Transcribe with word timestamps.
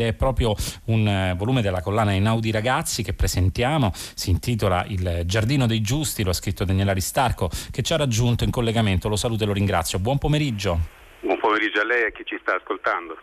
È 0.00 0.14
proprio 0.14 0.54
un 0.86 1.06
eh, 1.06 1.34
volume 1.36 1.60
della 1.60 1.82
collana 1.82 2.12
Inaudi 2.12 2.50
Ragazzi 2.50 3.02
che 3.02 3.12
presentiamo, 3.12 3.90
si 3.92 4.30
intitola 4.30 4.86
Il 4.88 5.24
Giardino 5.26 5.66
dei 5.66 5.82
Giusti, 5.82 6.24
lo 6.24 6.30
ha 6.30 6.32
scritto 6.32 6.64
Daniele 6.64 6.92
Aristarco 6.92 7.50
che 7.70 7.82
ci 7.82 7.92
ha 7.92 7.98
raggiunto 7.98 8.44
in 8.44 8.50
collegamento, 8.50 9.10
lo 9.10 9.16
saluto 9.16 9.44
e 9.44 9.46
lo 9.46 9.52
ringrazio. 9.52 9.98
Buon 9.98 10.16
pomeriggio. 10.16 10.78
Buon 11.20 11.38
pomeriggio 11.38 11.80
a 11.80 11.84
lei 11.84 12.04
e 12.04 12.06
a 12.06 12.10
chi 12.12 12.22
ci 12.24 12.38
sta 12.40 12.54
ascoltando. 12.54 13.18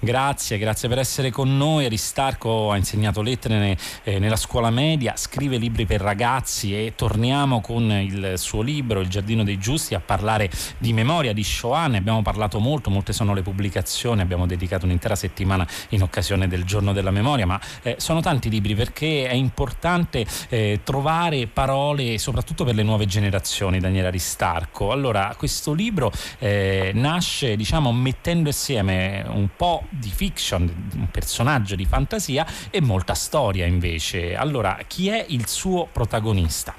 Grazie, 0.00 0.58
grazie 0.58 0.88
per 0.88 0.98
essere 0.98 1.30
con 1.30 1.56
noi. 1.56 1.84
Aristarco 1.84 2.70
ha 2.70 2.76
insegnato 2.76 3.20
lettere 3.20 3.76
eh, 4.04 4.20
nella 4.20 4.36
scuola 4.36 4.70
media, 4.70 5.14
scrive 5.16 5.56
libri 5.56 5.86
per 5.86 6.00
ragazzi 6.00 6.72
e 6.72 6.92
torniamo 6.94 7.60
con 7.60 7.90
il 7.90 8.34
suo 8.36 8.62
libro 8.62 9.00
Il 9.00 9.08
Giardino 9.08 9.42
dei 9.42 9.58
Giusti 9.58 9.94
a 9.94 10.00
parlare 10.00 10.50
di 10.78 10.92
memoria 10.92 11.32
di 11.32 11.42
Shoah. 11.42 11.88
Ne 11.88 11.98
abbiamo 11.98 12.22
parlato 12.22 12.60
molto, 12.60 12.90
molte 12.90 13.12
sono 13.12 13.34
le 13.34 13.42
pubblicazioni, 13.42 14.20
abbiamo 14.20 14.46
dedicato 14.46 14.84
un'intera 14.84 15.16
settimana 15.16 15.66
in 15.90 16.02
occasione 16.02 16.46
del 16.46 16.62
giorno 16.64 16.92
della 16.92 17.10
memoria, 17.10 17.46
ma 17.46 17.60
eh, 17.82 17.96
sono 17.98 18.20
tanti 18.20 18.48
libri 18.50 18.76
perché 18.76 19.26
è 19.28 19.34
importante 19.34 20.24
eh, 20.48 20.80
trovare 20.84 21.48
parole 21.48 22.18
soprattutto 22.18 22.64
per 22.64 22.76
le 22.76 22.84
nuove 22.84 23.06
generazioni, 23.06 23.80
Daniele 23.80 24.06
Aristarco. 24.06 24.92
Allora, 24.92 25.34
questo 25.36 25.72
libro 25.72 26.12
eh, 26.38 26.92
nasce 26.94 27.56
diciamo 27.56 27.92
mettendo 27.92 28.48
insieme 28.48 29.24
un 29.28 29.47
po' 29.56 29.84
di 29.90 30.10
fiction, 30.10 30.62
un 30.94 31.10
personaggio 31.10 31.74
di 31.74 31.84
fantasia 31.84 32.46
e 32.70 32.80
molta 32.80 33.14
storia 33.14 33.66
invece. 33.66 34.34
Allora, 34.34 34.78
chi 34.86 35.08
è 35.08 35.24
il 35.28 35.46
suo 35.46 35.88
protagonista? 35.92 36.74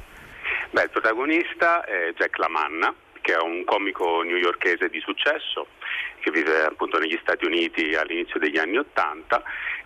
Beh, 0.72 0.84
il 0.84 0.90
protagonista 0.90 1.84
è 1.84 2.14
Jack 2.16 2.38
LaManna, 2.38 2.94
che 3.22 3.34
è 3.34 3.42
un 3.42 3.64
comico 3.66 4.22
newyorkese 4.22 4.90
di 4.90 5.00
successo, 5.00 5.68
che 6.20 6.32
vive 6.32 6.64
appunto 6.64 7.00
negli 7.00 7.18
Stati 7.22 7.46
Uniti 7.46 7.96
all'inizio 7.96 8.40
degli 8.40 8.58
anni 8.58 8.78
Ottanta 8.78 9.42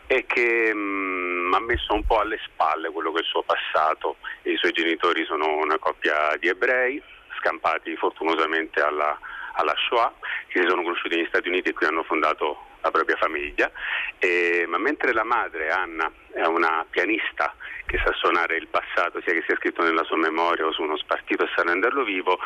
e 0.07 0.25
che 0.25 0.73
mh, 0.73 0.77
mm, 0.77 1.53
ha 1.53 1.59
messo 1.59 1.93
un 1.93 2.03
po' 2.05 2.19
alle 2.19 2.39
spalle 2.43 2.89
quello 2.89 3.11
che 3.11 3.19
è 3.19 3.21
il 3.21 3.27
suo 3.27 3.43
passato. 3.43 4.17
I 4.43 4.57
suoi 4.57 4.71
genitori 4.71 5.25
sono 5.25 5.57
una 5.57 5.77
coppia 5.77 6.35
di 6.39 6.47
ebrei, 6.47 7.01
scampati 7.39 7.95
fortunosamente 7.95 8.81
alla, 8.81 9.17
alla 9.53 9.73
Shoah, 9.87 10.13
che 10.47 10.61
si 10.61 10.67
sono 10.67 10.83
conosciuti 10.83 11.15
negli 11.15 11.27
Stati 11.27 11.49
Uniti 11.49 11.69
e 11.69 11.73
qui 11.73 11.85
hanno 11.85 12.03
fondato 12.03 12.71
la 12.83 12.91
propria 12.91 13.15
famiglia, 13.15 13.71
e, 14.19 14.65
ma 14.67 14.77
mentre 14.77 15.13
la 15.13 15.23
madre 15.23 15.69
Anna 15.69 16.11
è 16.33 16.45
una 16.45 16.85
pianista 16.89 17.55
che 17.85 17.99
sa 18.03 18.11
suonare 18.13 18.57
il 18.57 18.67
passato, 18.67 19.21
sia 19.21 19.33
che 19.33 19.43
sia 19.47 19.55
scritto 19.55 19.83
nella 19.83 20.03
sua 20.03 20.17
memoria 20.17 20.65
o 20.65 20.73
su 20.73 20.81
uno 20.81 20.97
spartito 20.97 21.43
e 21.43 21.49
sa 21.55 21.63
renderlo 21.63 22.03
vivo, 22.03 22.39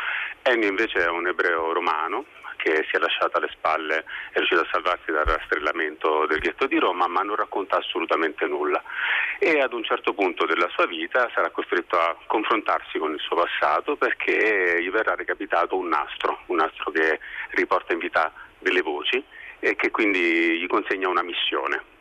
Ennio 0.43 0.69
invece 0.69 1.03
è 1.03 1.09
un 1.09 1.27
ebreo 1.27 1.73
romano 1.73 2.25
che 2.58 2.85
si 2.89 2.95
è 2.95 2.99
lasciato 2.99 3.38
alle 3.38 3.49
spalle, 3.52 4.03
è 4.31 4.38
riuscito 4.38 4.61
a 4.61 4.67
salvarsi 4.71 5.11
dal 5.11 5.25
rastrellamento 5.25 6.25
del 6.25 6.39
ghetto 6.39 6.65
di 6.65 6.77
Roma, 6.80 7.08
ma 7.08 7.21
non 7.21 7.35
racconta 7.35 7.77
assolutamente 7.77 8.45
nulla. 8.45 8.83
E 9.39 9.61
ad 9.61 9.73
un 9.73 9.83
certo 9.83 10.13
punto 10.13 10.45
della 10.45 10.67
sua 10.69 10.88
vita 10.88 11.30
sarà 11.33 11.49
costretto 11.52 11.97
a 11.97 12.17
confrontarsi 12.25 12.97
con 12.97 13.13
il 13.13 13.19
suo 13.19 13.35
passato 13.35 13.95
perché 13.95 14.81
gli 14.81 14.89
verrà 14.89 15.13
recapitato 15.13 15.77
un 15.77 15.88
nastro, 15.88 16.39
un 16.47 16.58
nastro 16.58 16.91
che 16.91 17.19
riporta 17.52 17.93
in 17.93 17.99
vita 17.99 18.33
delle 18.58 18.81
voci 18.81 19.23
e 19.59 19.75
che 19.75 19.91
quindi 19.91 20.59
gli 20.59 20.67
consegna 20.67 21.08
una 21.08 21.23
missione. 21.23 21.95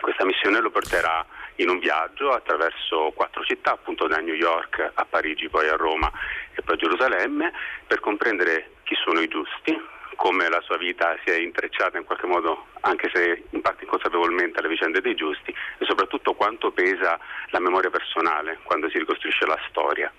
Questa 0.00 0.24
missione 0.24 0.60
lo 0.60 0.70
porterà 0.70 1.24
in 1.56 1.68
un 1.68 1.78
viaggio 1.78 2.32
attraverso 2.32 3.12
quattro 3.14 3.44
città, 3.44 3.72
appunto 3.72 4.06
da 4.06 4.18
New 4.18 4.34
York 4.34 4.92
a 4.92 5.04
Parigi, 5.04 5.48
poi 5.48 5.68
a 5.68 5.76
Roma 5.76 6.10
e 6.54 6.62
poi 6.62 6.74
a 6.74 6.78
Gerusalemme, 6.78 7.52
per 7.86 8.00
comprendere 8.00 8.72
chi 8.82 8.94
sono 9.02 9.20
i 9.20 9.28
giusti, 9.28 9.80
come 10.16 10.48
la 10.48 10.60
sua 10.60 10.76
vita 10.76 11.16
si 11.24 11.30
è 11.30 11.38
intrecciata 11.38 11.98
in 11.98 12.04
qualche 12.04 12.26
modo, 12.26 12.66
anche 12.80 13.10
se 13.12 13.44
in 13.50 13.60
parte 13.60 13.84
inconsapevolmente, 13.84 14.58
alle 14.58 14.68
vicende 14.68 15.00
dei 15.00 15.14
giusti 15.14 15.50
e 15.50 15.84
soprattutto 15.84 16.34
quanto 16.34 16.70
pesa 16.72 17.18
la 17.48 17.60
memoria 17.60 17.90
personale 17.90 18.58
quando 18.62 18.88
si 18.90 18.98
ricostruisce 18.98 19.46
la 19.46 19.58
storia. 19.68 20.12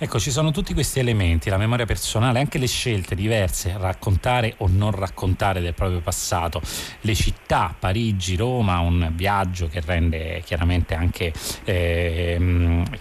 Ecco, 0.00 0.20
ci 0.20 0.30
sono 0.30 0.52
tutti 0.52 0.74
questi 0.74 1.00
elementi, 1.00 1.50
la 1.50 1.56
memoria 1.56 1.84
personale, 1.84 2.38
anche 2.38 2.58
le 2.58 2.68
scelte 2.68 3.16
diverse, 3.16 3.74
raccontare 3.76 4.54
o 4.58 4.68
non 4.70 4.92
raccontare 4.92 5.60
del 5.60 5.74
proprio 5.74 5.98
passato, 5.98 6.62
le 7.00 7.16
città, 7.16 7.74
Parigi, 7.76 8.36
Roma, 8.36 8.78
un 8.78 9.10
viaggio 9.14 9.66
che 9.66 9.80
rende 9.80 10.40
chiaramente 10.44 10.94
anche 10.94 11.32
eh, 11.64 12.36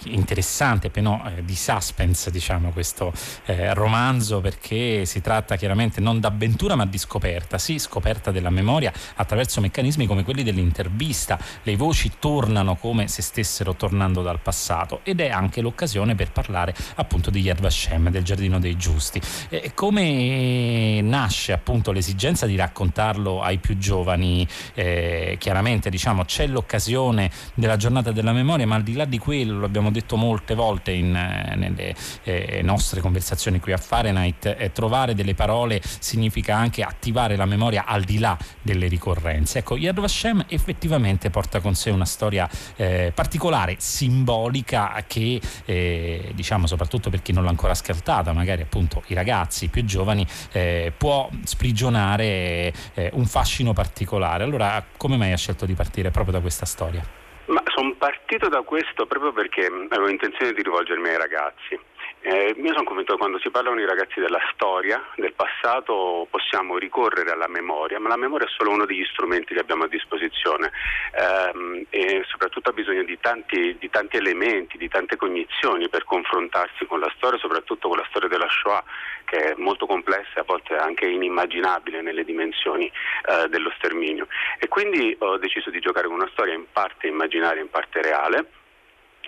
interessante, 0.06 0.90
però 0.90 1.22
eh, 1.24 1.46
di 1.46 1.56
suspense, 1.56 2.32
diciamo, 2.32 2.72
questo 2.72 3.14
eh, 3.46 3.76
romanzo, 3.76 4.42
perché 4.42 5.06
si 5.06 5.22
tratta 5.22 5.56
chiaramente 5.56 6.02
non 6.02 6.20
d'avventura 6.20 6.74
ma 6.74 6.88
di 6.88 6.98
scoperta, 6.98 7.60
sì, 7.60 7.78
scoperta 7.78 8.32
della 8.32 8.50
memoria 8.50 8.92
attraverso 9.18 9.62
meccanismi 9.62 10.08
come 10.08 10.24
quelli 10.24 10.42
dell'intervista, 10.42 11.38
le 11.62 11.76
voci 11.76 12.14
tornano 12.18 12.76
come 12.76 13.08
se 13.08 13.22
stessero 13.22 13.76
tornando 13.76 14.24
dal 14.24 14.40
passato 14.40 15.02
ed 15.04 15.20
è 15.20 15.30
anche 15.30 15.62
l'occasione 15.62 16.16
per 16.16 16.32
parlare 16.32 16.74
appunto 16.96 17.30
di 17.30 17.42
Yad 17.42 17.60
Vashem, 17.60 18.10
del 18.10 18.24
Giardino 18.24 18.60
dei 18.60 18.76
Giusti. 18.78 19.22
E 19.50 19.72
come 19.74 21.02
nasce 21.02 21.54
appunto 21.54 21.92
l'esigenza 21.92 22.46
di 22.46 22.56
raccontarlo 22.56 23.42
ai 23.42 23.58
più 23.58 23.78
giovani? 23.78 24.48
Eh, 24.74 25.36
chiaramente 25.40 25.90
diciamo 25.90 26.24
c'è 26.26 26.48
l'occasione 26.48 27.30
della 27.54 27.78
giornata 27.78 28.12
della 28.12 28.32
memoria, 28.32 28.66
ma 28.68 28.76
al 28.76 28.84
di 28.84 28.94
là 28.94 29.06
di 29.06 29.18
quello, 29.18 29.60
l'abbiamo 29.60 29.92
detto 29.92 30.16
molte 30.16 30.56
volte 30.56 30.92
in, 30.92 31.16
eh, 31.16 31.56
nelle 31.56 31.96
eh, 32.24 32.62
nostre 32.64 33.02
conversazioni 33.02 33.60
qui 33.60 33.74
a 33.74 33.78
Fahrenheit, 33.78 34.56
eh, 34.58 34.72
trovare 34.72 35.14
delle 35.14 35.34
parole 35.34 35.82
significa 36.00 36.56
anche 36.56 36.84
attivare 36.84 37.36
la 37.36 37.46
memoria 37.46 37.86
al 37.86 38.04
di 38.04 38.20
là 38.20 38.38
delle 38.62 38.88
ricorrenze. 38.88 39.60
Ecco, 39.60 39.78
Yad 39.78 40.00
Vashem 40.00 40.46
effettivamente 40.48 41.30
porta 41.30 41.60
con 41.60 41.76
sé 41.76 41.90
una 41.90 42.06
storia 42.06 42.50
eh, 42.76 43.12
particolare, 43.14 43.76
simbolica 43.80 45.04
che 45.08 45.42
eh, 45.66 46.32
diciamo 46.34 46.66
soprattutto 46.68 46.77
per 47.10 47.22
chi 47.22 47.34
non 47.34 47.44
l'ha 47.44 47.50
ancora 47.50 47.74
scartata, 47.74 48.34
magari 48.34 48.62
appunto 48.62 49.04
i 49.08 49.14
ragazzi 49.14 49.70
più 49.70 49.84
giovani, 49.84 50.26
eh, 50.52 50.94
può 50.96 51.30
sprigionare 51.44 52.74
eh, 52.94 53.10
un 53.14 53.26
fascino 53.26 53.74
particolare. 53.74 54.44
Allora, 54.44 54.84
come 54.98 55.18
mai 55.18 55.32
ha 55.32 55.38
scelto 55.38 55.66
di 55.66 55.74
partire 55.74 56.12
proprio 56.12 56.34
da 56.34 56.40
questa 56.40 56.66
storia? 56.66 57.04
Ma 57.46 57.64
sono 57.74 57.96
partito 57.98 58.50
da 58.50 58.62
questo 58.62 59.06
proprio 59.06 59.32
perché 59.32 59.66
avevo 59.66 60.10
intenzione 60.10 60.52
di 60.54 60.62
rivolgermi 60.62 61.08
ai 61.08 61.18
ragazzi. 61.18 61.80
Eh, 62.28 62.54
io 62.58 62.74
sono 62.74 62.84
convinto 62.84 63.14
che 63.14 63.20
quando 63.20 63.40
si 63.40 63.50
parla 63.50 63.70
con 63.70 63.80
i 63.80 63.86
ragazzi 63.86 64.20
della 64.20 64.42
storia, 64.52 65.02
del 65.16 65.32
passato, 65.32 66.28
possiamo 66.30 66.78
ricorrere 66.78 67.32
alla 67.32 67.48
memoria, 67.48 68.02
ma 68.02 68.10
la 68.10 68.18
memoria 68.18 68.46
è 68.46 68.50
solo 68.50 68.72
uno 68.72 68.86
degli 68.86 69.06
strumenti 69.06 69.54
che 69.54 69.62
abbiamo 69.62 69.86
a 69.86 69.88
disposizione 69.88 70.74
ehm, 71.14 71.86
e 71.90 72.26
soprattutto 72.28 72.70
ha 72.70 72.74
bisogno 72.74 73.04
di 73.04 73.18
tanti, 73.22 73.78
di 73.80 73.90
tanti, 73.90 74.18
elementi, 74.18 74.78
di 74.78 74.90
tante 74.90 75.16
cognizioni 75.16 75.88
per 75.88 76.04
confrontarsi 76.04 76.86
con 76.86 77.00
la 77.00 77.10
storia, 77.16 77.40
soprattutto 77.40 77.88
con 77.88 77.96
la 77.96 78.06
storia 78.10 78.28
della 78.28 78.50
Shoah, 78.50 78.84
che 79.24 79.54
è 79.54 79.54
molto 79.56 79.86
complessa 79.86 80.34
e 80.36 80.40
a 80.42 80.46
volte 80.46 80.76
anche 80.76 81.06
inimmaginabile 81.06 82.02
nelle 82.02 82.26
dimensioni 82.26 82.88
eh, 82.88 83.48
dello 83.48 83.72
sterminio. 83.78 84.28
E 84.60 84.68
quindi 84.68 85.16
ho 85.18 85.38
deciso 85.38 85.70
di 85.70 85.80
giocare 85.80 86.08
con 86.08 86.18
una 86.18 86.30
storia 86.34 86.56
in 86.56 86.66
parte 86.74 87.08
immaginaria, 87.08 87.62
in 87.62 87.70
parte 87.70 88.02
reale 88.02 88.50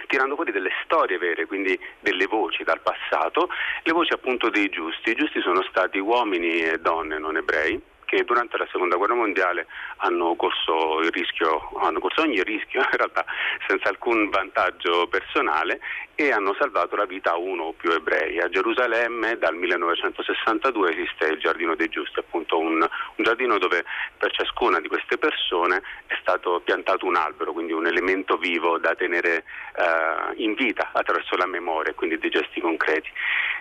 tirando 0.07 0.35
fuori 0.35 0.51
delle 0.51 0.71
storie 0.83 1.17
vere, 1.17 1.45
quindi 1.45 1.79
delle 1.99 2.25
voci 2.25 2.63
dal 2.63 2.81
passato, 2.81 3.49
le 3.83 3.91
voci 3.91 4.13
appunto 4.13 4.49
dei 4.49 4.69
giusti. 4.69 5.11
I 5.11 5.15
giusti 5.15 5.41
sono 5.41 5.63
stati 5.63 5.99
uomini 5.99 6.61
e 6.61 6.79
donne 6.79 7.17
non 7.17 7.37
ebrei 7.37 7.81
che 8.09 8.23
durante 8.23 8.57
la 8.57 8.67
seconda 8.71 8.95
guerra 8.95 9.13
mondiale 9.13 9.67
hanno 9.97 10.33
corso, 10.35 10.99
rischio, 11.11 11.69
hanno 11.79 11.99
corso 11.99 12.21
ogni 12.21 12.41
rischio, 12.41 12.81
in 12.91 12.97
realtà 12.97 13.23
senza 13.67 13.89
alcun 13.89 14.29
vantaggio 14.29 15.07
personale, 15.07 15.79
e 16.15 16.31
hanno 16.31 16.55
salvato 16.57 16.95
la 16.95 17.05
vita 17.05 17.31
a 17.31 17.37
uno 17.37 17.65
o 17.65 17.73
più 17.73 17.91
ebrei. 17.91 18.39
A 18.39 18.49
Gerusalemme 18.49 19.37
dal 19.37 19.55
1962 19.55 20.91
esiste 20.91 21.27
il 21.27 21.37
Giardino 21.37 21.75
dei 21.75 21.87
Giusti, 21.87 22.17
appunto 22.17 22.57
un, 22.57 22.81
un 22.81 23.23
giardino 23.23 23.59
dove 23.59 23.85
per 24.17 24.31
ciascuna 24.31 24.79
di 24.79 24.87
queste 24.87 25.19
persone 25.19 25.81
è 26.07 26.17
stato 26.19 26.61
piantato 26.65 27.05
un 27.05 27.15
albero, 27.15 27.53
quindi 27.53 27.73
un 27.73 27.85
elemento 27.85 28.37
vivo 28.37 28.79
da 28.79 28.95
tenere 28.95 29.43
eh, 29.75 30.33
in 30.43 30.55
vita 30.55 30.89
attraverso 30.93 31.37
la 31.37 31.45
memoria, 31.45 31.93
quindi 31.93 32.17
dei 32.17 32.31
gesti 32.31 32.59
concreti. 32.59 33.09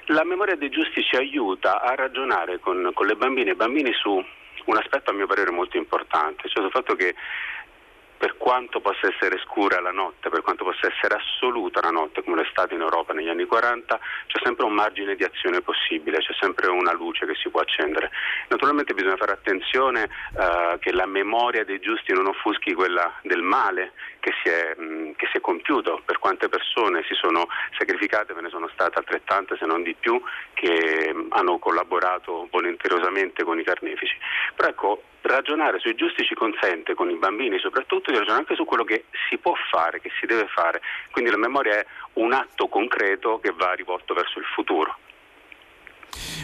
La 0.06 0.24
memoria 0.24 0.56
dei 0.56 0.70
giusti 0.70 1.04
ci 1.04 1.16
aiuta 1.16 1.82
a 1.82 1.94
ragionare 1.94 2.60
con, 2.60 2.90
con 2.94 3.06
le 3.06 3.14
bambine 3.14 3.50
e 3.50 3.56
bambini 3.56 3.92
su 3.92 4.24
un 4.68 4.76
aspetto 4.76 5.10
a 5.10 5.14
mio 5.14 5.26
parere 5.26 5.50
molto 5.50 5.76
importante, 5.76 6.48
cioè 6.48 6.62
sul 6.62 6.70
fatto 6.70 6.94
che 6.94 7.14
per 8.18 8.36
quanto 8.36 8.80
possa 8.80 9.06
essere 9.06 9.38
scura 9.38 9.80
la 9.80 9.92
notte, 9.92 10.28
per 10.28 10.42
quanto 10.42 10.64
possa 10.64 10.88
essere 10.88 11.14
assoluta 11.14 11.80
la 11.80 11.90
notte, 11.90 12.22
come 12.24 12.42
è 12.42 12.48
stata 12.50 12.74
in 12.74 12.80
Europa 12.80 13.12
negli 13.12 13.28
anni 13.28 13.44
40, 13.44 13.98
c'è 14.26 14.40
sempre 14.42 14.66
un 14.66 14.74
margine 14.74 15.14
di 15.14 15.22
azione 15.22 15.60
possibile, 15.60 16.18
c'è 16.18 16.34
sempre 16.40 16.68
una 16.68 16.92
luce 16.92 17.26
che 17.26 17.34
si 17.36 17.48
può 17.48 17.60
accendere. 17.60 18.10
Naturalmente 18.48 18.92
bisogna 18.92 19.16
fare 19.16 19.32
attenzione 19.32 20.08
uh, 20.34 20.78
che 20.80 20.92
la 20.92 21.06
memoria 21.06 21.64
dei 21.64 21.78
giusti 21.78 22.12
non 22.12 22.26
offuschi 22.26 22.74
quella 22.74 23.14
del 23.22 23.42
male 23.42 23.92
che 24.18 24.32
si, 24.42 24.48
è, 24.48 24.74
mh, 24.76 25.12
che 25.14 25.28
si 25.30 25.36
è 25.36 25.40
compiuto, 25.40 26.02
per 26.04 26.18
quante 26.18 26.48
persone 26.48 27.04
si 27.06 27.14
sono 27.14 27.46
sacrificate, 27.78 28.34
ve 28.34 28.42
ne 28.42 28.48
sono 28.48 28.68
state 28.72 28.98
altrettante 28.98 29.56
se 29.56 29.64
non 29.64 29.82
di 29.82 29.94
più, 29.94 30.20
che 30.54 31.12
mh, 31.14 31.26
hanno 31.30 31.58
collaborato 31.58 32.48
volenteriosamente 32.50 33.44
con 33.44 33.60
i 33.60 33.64
carnefici. 33.64 34.16
Però 34.56 34.68
ecco, 34.68 35.02
ragionare 35.22 35.78
sui 35.78 35.94
giusti 35.94 36.24
ci 36.24 36.34
consente, 36.34 36.94
con 36.94 37.10
i 37.10 37.16
bambini 37.16 37.58
soprattutto, 37.58 38.10
di 38.10 38.16
ragionare 38.16 38.42
anche 38.42 38.54
su 38.54 38.64
quello 38.64 38.84
che 38.84 39.04
si 39.28 39.38
può 39.38 39.54
fare, 39.70 40.00
che 40.00 40.10
si 40.18 40.26
deve 40.26 40.46
fare. 40.48 40.80
Quindi 41.10 41.30
la 41.30 41.38
memoria 41.38 41.78
è 41.78 41.86
un 42.14 42.32
atto 42.32 42.68
concreto 42.68 43.38
che 43.40 43.52
va 43.56 43.72
rivolto 43.72 44.14
verso 44.14 44.38
il 44.38 44.44
futuro. 44.46 44.96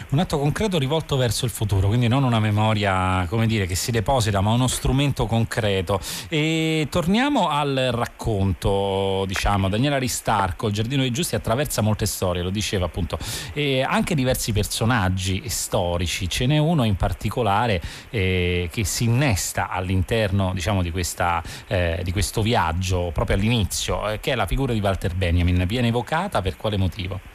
Un 0.07 0.19
atto 0.19 0.37
concreto 0.37 0.77
rivolto 0.77 1.17
verso 1.17 1.45
il 1.45 1.51
futuro, 1.51 1.87
quindi 1.87 2.07
non 2.07 2.23
una 2.23 2.39
memoria 2.39 3.27
dire, 3.47 3.65
che 3.65 3.75
si 3.75 3.91
deposita, 3.91 4.39
ma 4.39 4.51
uno 4.51 4.67
strumento 4.67 5.25
concreto. 5.25 5.99
E 6.29 6.87
torniamo 6.89 7.49
al 7.49 7.89
racconto, 7.91 9.25
diciamo, 9.27 9.67
Daniela 9.67 9.95
Aristarco, 9.95 10.67
Il 10.67 10.73
Giardino 10.73 11.01
dei 11.01 11.11
Giusti 11.11 11.35
attraversa 11.35 11.81
molte 11.81 12.05
storie, 12.05 12.43
lo 12.43 12.51
diceva 12.51 12.85
appunto, 12.85 13.17
e 13.53 13.81
anche 13.81 14.15
diversi 14.15 14.53
personaggi 14.53 15.43
storici. 15.49 16.29
Ce 16.29 16.45
n'è 16.45 16.59
uno 16.59 16.83
in 16.83 16.95
particolare 16.95 17.81
eh, 18.11 18.69
che 18.71 18.85
si 18.85 19.05
innesta 19.05 19.69
all'interno 19.69 20.53
diciamo, 20.53 20.81
di, 20.81 20.91
questa, 20.91 21.41
eh, 21.67 21.99
di 22.03 22.11
questo 22.11 22.41
viaggio, 22.41 23.09
proprio 23.11 23.35
all'inizio, 23.35 24.07
eh, 24.09 24.19
che 24.19 24.31
è 24.31 24.35
la 24.35 24.45
figura 24.45 24.71
di 24.71 24.79
Walter 24.79 25.15
Benjamin. 25.15 25.65
Viene 25.67 25.87
evocata 25.87 26.41
per 26.41 26.55
quale 26.55 26.77
motivo? 26.77 27.34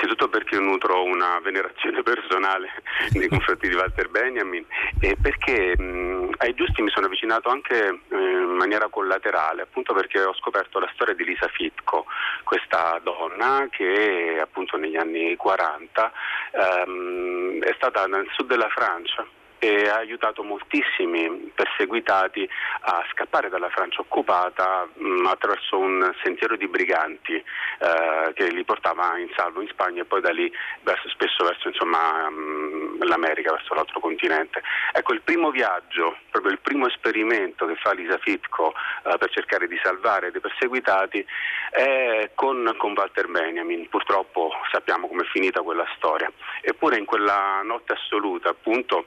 Innanzitutto 0.00 0.28
perché 0.28 0.54
io 0.54 0.60
nutro 0.60 1.02
una 1.02 1.40
venerazione 1.42 2.04
personale 2.04 2.70
nei 3.14 3.26
confronti 3.26 3.68
di 3.68 3.74
Walter 3.74 4.08
Benjamin 4.08 4.64
e 5.00 5.16
perché 5.20 5.76
mh, 5.76 6.34
ai 6.38 6.54
giusti 6.54 6.82
mi 6.82 6.90
sono 6.90 7.06
avvicinato 7.06 7.48
anche 7.48 7.84
eh, 7.88 8.16
in 8.16 8.54
maniera 8.56 8.86
collaterale, 8.88 9.62
appunto 9.62 9.94
perché 9.94 10.22
ho 10.22 10.32
scoperto 10.34 10.78
la 10.78 10.88
storia 10.94 11.14
di 11.14 11.24
Lisa 11.24 11.48
Fitco, 11.48 12.06
questa 12.44 13.00
donna 13.02 13.66
che 13.72 14.38
appunto 14.40 14.76
negli 14.76 14.96
anni 14.96 15.34
40 15.34 16.12
ehm, 16.52 17.62
è 17.64 17.72
stata 17.74 18.06
nel 18.06 18.28
sud 18.36 18.46
della 18.46 18.68
Francia 18.68 19.26
e 19.58 19.88
ha 19.88 19.96
aiutato 19.96 20.42
moltissimi 20.42 21.50
perseguitati 21.54 22.48
a 22.80 23.04
scappare 23.10 23.48
dalla 23.48 23.70
Francia 23.70 24.00
occupata 24.00 24.88
mh, 24.92 25.06
mm, 25.06 25.26
attraverso 25.26 25.78
un 25.78 26.12
sentiero 26.22 26.56
di 26.56 26.68
briganti 26.68 27.34
eh, 27.34 28.32
che 28.34 28.50
li 28.50 28.64
portava 28.64 29.18
in 29.18 29.28
salvo 29.36 29.60
in 29.60 29.68
Spagna 29.68 30.02
e 30.02 30.04
poi 30.04 30.20
da 30.20 30.30
lì 30.30 30.52
verso, 30.82 31.08
spesso 31.08 31.44
verso 31.44 31.68
insomma, 31.68 32.28
mh, 32.28 32.34
mm, 32.34 33.02
l'America, 33.02 33.52
verso 33.52 33.74
l'altro 33.74 34.00
continente. 34.00 34.62
Ecco, 34.92 35.12
il 35.12 35.22
primo 35.22 35.50
viaggio, 35.50 36.18
proprio 36.30 36.52
il 36.52 36.60
primo 36.60 36.86
esperimento 36.86 37.66
che 37.66 37.76
fa 37.76 37.92
Lisa 37.92 38.18
Fitco 38.18 38.74
eh, 39.04 39.18
per 39.18 39.30
cercare 39.30 39.66
di 39.66 39.78
salvare 39.82 40.30
dei 40.30 40.40
perseguitati 40.40 41.24
è 41.70 42.30
con, 42.34 42.74
con 42.76 42.94
Walter 42.96 43.28
Benjamin. 43.28 43.88
Purtroppo 43.88 44.52
sappiamo 44.70 45.08
com'è 45.08 45.24
finita 45.24 45.62
quella 45.62 45.86
storia. 45.96 46.30
Eppure 46.60 46.98
in 46.98 47.04
quella 47.04 47.60
notte 47.62 47.94
assoluta, 47.94 48.50
appunto, 48.50 49.06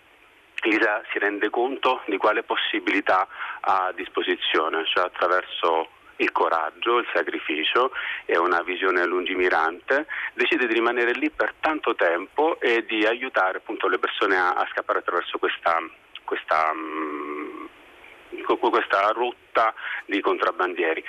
Lisa 0.63 1.01
si 1.11 1.19
rende 1.19 1.49
conto 1.49 2.01
di 2.05 2.17
quale 2.17 2.43
possibilità 2.43 3.27
ha 3.61 3.87
a 3.87 3.91
disposizione, 3.93 4.85
cioè 4.85 5.05
attraverso 5.05 5.89
il 6.17 6.31
coraggio, 6.31 6.99
il 6.99 7.07
sacrificio 7.13 7.91
e 8.25 8.37
una 8.37 8.61
visione 8.61 9.05
lungimirante, 9.05 10.05
decide 10.33 10.67
di 10.67 10.73
rimanere 10.73 11.13
lì 11.13 11.29
per 11.31 11.53
tanto 11.59 11.95
tempo 11.95 12.59
e 12.59 12.85
di 12.85 13.05
aiutare 13.05 13.57
appunto, 13.57 13.87
le 13.87 13.97
persone 13.97 14.37
a, 14.37 14.51
a 14.51 14.67
scappare 14.71 14.99
attraverso 14.99 15.39
questa, 15.39 15.77
questa, 16.23 16.71
um, 16.71 17.67
questa 18.45 19.11
rotta 19.11 19.73
di 20.05 20.21
contrabbandieri. 20.21 21.03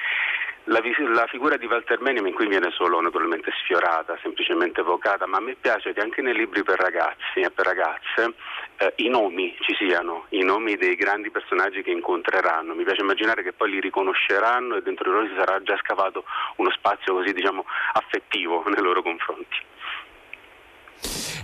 La, 0.67 0.81
la, 0.81 1.27
figura 1.27 1.57
di 1.57 1.67
Walter 1.67 1.99
Benjamin 1.99 2.35
qui 2.35 2.47
viene 2.47 2.71
solo 2.71 3.01
naturalmente 3.01 3.51
sfiorata, 3.63 4.17
semplicemente 4.23 4.81
evocata, 4.81 5.27
ma 5.27 5.39
a 5.39 5.41
me 5.41 5.57
piace 5.61 5.93
che 5.93 6.01
anche 6.01 6.23
nei 6.23 6.35
libri 6.35 6.63
per 6.63 6.79
ragazzi 6.79 7.41
e 7.41 7.51
per 7.51 7.67
ragazze 7.67 8.35
eh, 8.77 8.93
i 8.99 9.09
nomi 9.09 9.57
ci 9.61 9.75
siano, 9.75 10.27
i 10.29 10.45
nomi 10.45 10.77
dei 10.77 10.95
grandi 10.95 11.31
personaggi 11.31 11.83
che 11.83 11.91
incontreranno. 11.91 12.75
Mi 12.75 12.85
piace 12.85 13.03
immaginare 13.03 13.43
che 13.43 13.53
poi 13.53 13.71
li 13.71 13.81
riconosceranno 13.81 14.77
e 14.77 14.83
dentro 14.83 15.11
di 15.11 15.17
loro 15.17 15.27
si 15.27 15.35
sarà 15.37 15.61
già 15.63 15.77
scavato 15.79 16.25
uno 16.57 16.71
spazio 16.71 17.15
così 17.15 17.33
diciamo 17.33 17.65
affettivo 17.95 18.63
nei 18.69 18.83
loro 18.83 19.03
confronti. 19.03 19.71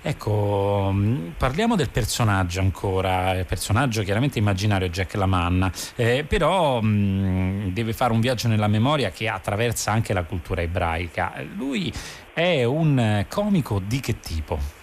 Ecco, 0.02 0.90
mm, 0.92 1.30
parliamo 1.36 1.76
del 1.76 1.90
personaggio 1.90 2.60
ancora, 2.60 3.32
il 3.32 3.46
personaggio 3.46 4.02
chiaramente 4.02 4.38
immaginario 4.38 4.88
Jack 4.88 5.14
Lamanna, 5.14 5.70
eh, 5.96 6.24
però 6.26 6.80
mh, 6.80 6.86
mm, 6.88 7.68
deve 7.68 7.92
fare 7.92 8.12
un 8.12 8.20
viaggio 8.20 8.48
nella 8.48 8.68
memoria 8.68 9.10
che 9.10 9.28
attraversa 9.28 9.92
anche 9.92 10.12
la 10.12 10.22
cultura 10.22 10.62
ebraica. 10.62 11.34
Lui 11.56 11.92
è 12.32 12.64
un 12.64 13.24
comico 13.28 13.80
di 13.84 14.00
che 14.00 14.20
tipo? 14.20 14.77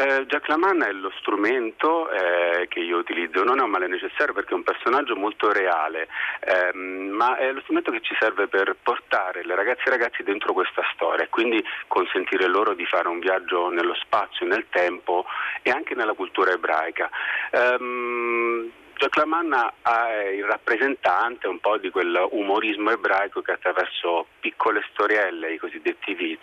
Eh, 0.00 0.24
Jack 0.24 0.48
Lamanna 0.48 0.86
è 0.88 0.92
lo 0.92 1.12
strumento 1.18 2.08
eh, 2.10 2.68
che 2.68 2.80
io 2.80 2.96
utilizzo, 2.96 3.44
non 3.44 3.58
è 3.58 3.62
un 3.62 3.68
male 3.68 3.86
necessario 3.86 4.32
perché 4.32 4.52
è 4.52 4.54
un 4.54 4.62
personaggio 4.62 5.14
molto 5.14 5.52
reale, 5.52 6.08
ehm, 6.40 7.10
ma 7.10 7.36
è 7.36 7.52
lo 7.52 7.60
strumento 7.60 7.90
che 7.90 8.00
ci 8.00 8.16
serve 8.18 8.48
per 8.48 8.76
portare 8.82 9.44
le 9.44 9.54
ragazze 9.54 9.82
e 9.84 9.88
i 9.88 9.98
ragazzi 9.98 10.22
dentro 10.22 10.54
questa 10.54 10.80
storia 10.94 11.24
e 11.24 11.28
quindi 11.28 11.62
consentire 11.86 12.46
loro 12.46 12.72
di 12.72 12.86
fare 12.86 13.08
un 13.08 13.18
viaggio 13.18 13.68
nello 13.68 13.94
spazio, 13.94 14.46
nel 14.46 14.64
tempo 14.70 15.26
e 15.60 15.68
anche 15.68 15.94
nella 15.94 16.14
cultura 16.14 16.50
ebraica. 16.52 17.10
Ehm, 17.50 18.72
Jack 19.00 19.16
Lamanna 19.16 19.72
è 19.80 20.28
il 20.28 20.44
rappresentante 20.44 21.48
un 21.48 21.58
po' 21.58 21.78
di 21.78 21.88
quell'umorismo 21.88 22.90
ebraico 22.90 23.40
che 23.40 23.52
attraverso 23.52 24.26
piccole 24.40 24.84
storielle, 24.92 25.54
i 25.54 25.56
cosiddetti 25.56 26.12
viz, 26.12 26.38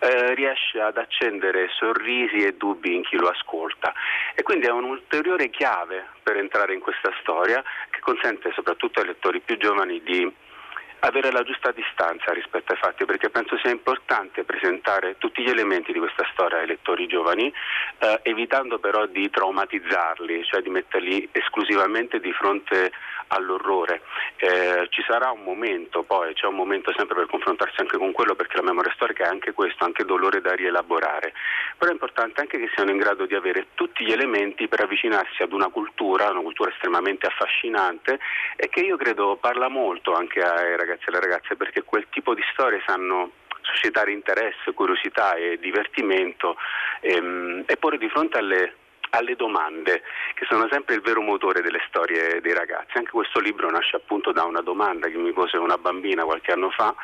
eh, 0.00 0.32
riesce 0.34 0.80
ad 0.80 0.96
accendere 0.96 1.68
sorrisi 1.76 2.46
e 2.46 2.54
dubbi 2.54 2.94
in 2.94 3.02
chi 3.02 3.18
lo 3.18 3.28
ascolta. 3.28 3.92
E 4.34 4.42
quindi 4.42 4.68
è 4.68 4.70
un'ulteriore 4.70 5.50
chiave 5.50 6.06
per 6.22 6.38
entrare 6.38 6.72
in 6.72 6.80
questa 6.80 7.12
storia 7.20 7.62
che 7.90 8.00
consente 8.00 8.52
soprattutto 8.54 9.00
ai 9.00 9.08
lettori 9.08 9.40
più 9.40 9.58
giovani 9.58 10.02
di 10.02 10.32
avere 11.04 11.32
la 11.32 11.42
giusta 11.42 11.72
distanza 11.72 12.32
rispetto 12.32 12.72
ai 12.72 12.78
fatti, 12.78 13.04
perché 13.04 13.28
penso 13.30 13.58
sia 13.58 13.70
importante 13.70 14.44
presentare 14.44 15.16
tutti 15.18 15.42
gli 15.42 15.48
elementi 15.48 15.92
di 15.92 15.98
questa 15.98 16.24
storia 16.32 16.58
ai 16.58 16.66
lettori 16.66 17.06
giovani, 17.06 17.52
eh, 17.98 18.20
evitando 18.22 18.78
però 18.78 19.06
di 19.06 19.28
traumatizzarli, 19.28 20.44
cioè 20.44 20.62
di 20.62 20.70
metterli 20.70 21.28
esclusivamente 21.32 22.20
di 22.20 22.32
fronte 22.32 22.92
all'orrore. 23.28 24.02
Eh, 24.36 24.86
ci 24.90 25.02
sarà 25.06 25.30
un 25.30 25.42
momento, 25.42 26.02
poi 26.02 26.34
c'è 26.34 26.46
un 26.46 26.54
momento 26.54 26.92
sempre 26.96 27.16
per 27.16 27.26
confrontarsi 27.26 27.80
anche 27.80 27.96
con 27.96 28.12
quello, 28.12 28.34
perché 28.34 28.56
la 28.56 28.62
memoria 28.62 28.92
storica 28.94 29.24
è 29.24 29.28
anche 29.28 29.52
questo, 29.52 29.84
anche 29.84 30.04
dolore 30.04 30.40
da 30.40 30.54
rielaborare. 30.54 31.32
Però 31.78 31.90
è 31.90 31.94
importante 31.94 32.40
anche 32.40 32.58
che 32.58 32.70
siano 32.74 32.90
in 32.90 32.98
grado 32.98 33.26
di 33.26 33.34
avere 33.34 33.68
tutti 33.74 34.04
gli 34.04 34.12
elementi 34.12 34.68
per 34.68 34.82
avvicinarsi 34.82 35.42
ad 35.42 35.52
una 35.52 35.68
cultura, 35.68 36.30
una 36.30 36.42
cultura 36.42 36.70
estremamente 36.70 37.26
affascinante 37.26 38.20
e 38.54 38.68
che 38.68 38.80
io 38.80 38.96
credo 38.96 39.36
parla 39.36 39.68
molto 39.68 40.12
anche 40.12 40.40
ai 40.40 40.76
ragazzi 40.76 40.91
e 41.00 41.04
alle 41.06 41.20
ragazze, 41.20 41.56
perché 41.56 41.82
quel 41.82 42.06
tipo 42.10 42.34
di 42.34 42.42
storie 42.52 42.82
sanno 42.86 43.32
suscitare 43.62 44.12
interesse, 44.12 44.72
curiosità 44.74 45.34
e 45.34 45.58
divertimento 45.60 46.56
ehm, 47.00 47.64
e 47.66 47.76
porre 47.76 47.98
di 47.98 48.08
fronte 48.08 48.38
alle 48.38 48.74
alle 49.14 49.36
domande, 49.36 50.02
che 50.34 50.46
sono 50.48 50.68
sempre 50.70 50.94
il 50.94 51.02
vero 51.02 51.20
motore 51.20 51.60
delle 51.60 51.82
storie 51.88 52.40
dei 52.40 52.54
ragazzi. 52.54 52.96
Anche 52.96 53.10
questo 53.10 53.40
libro 53.40 53.70
nasce 53.70 53.96
appunto 53.96 54.32
da 54.32 54.44
una 54.44 54.62
domanda 54.62 55.08
che 55.08 55.18
mi 55.18 55.32
pose 55.32 55.56
una 55.58 55.76
bambina 55.76 56.24
qualche 56.24 56.52
anno 56.52 56.70
fa, 56.70 56.94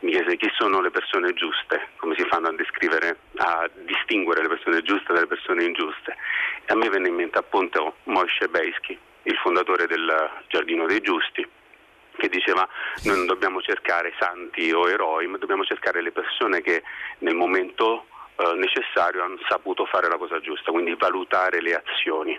mi 0.00 0.10
chiese 0.10 0.36
chi 0.36 0.50
sono 0.56 0.80
le 0.80 0.90
persone 0.90 1.34
giuste, 1.34 1.88
come 1.96 2.14
si 2.16 2.24
fanno 2.28 2.48
a 2.48 2.52
descrivere, 2.52 3.18
a 3.36 3.68
distinguere 3.74 4.42
le 4.42 4.48
persone 4.48 4.82
giuste 4.82 5.12
dalle 5.12 5.26
persone 5.26 5.64
ingiuste. 5.64 6.16
E 6.64 6.72
a 6.72 6.76
me 6.76 6.88
venne 6.88 7.08
in 7.08 7.14
mente 7.14 7.38
appunto 7.38 7.96
Moshe 8.04 8.48
Beisky, 8.48 8.98
il 9.24 9.36
fondatore 9.36 9.86
del 9.86 10.30
Giardino 10.48 10.86
dei 10.86 11.00
Giusti, 11.02 11.46
che 12.20 12.28
diceva 12.28 12.68
noi 13.04 13.16
non 13.16 13.26
dobbiamo 13.26 13.60
cercare 13.62 14.12
santi 14.20 14.70
o 14.70 14.88
eroi, 14.88 15.26
ma 15.26 15.38
dobbiamo 15.38 15.64
cercare 15.64 16.02
le 16.02 16.12
persone 16.12 16.60
che 16.60 16.82
nel 17.18 17.34
momento 17.34 18.04
eh, 18.36 18.54
necessario 18.54 19.24
hanno 19.24 19.38
saputo 19.48 19.86
fare 19.86 20.08
la 20.08 20.18
cosa 20.18 20.38
giusta, 20.40 20.70
quindi 20.70 20.94
valutare 20.94 21.60
le 21.60 21.74
azioni. 21.74 22.38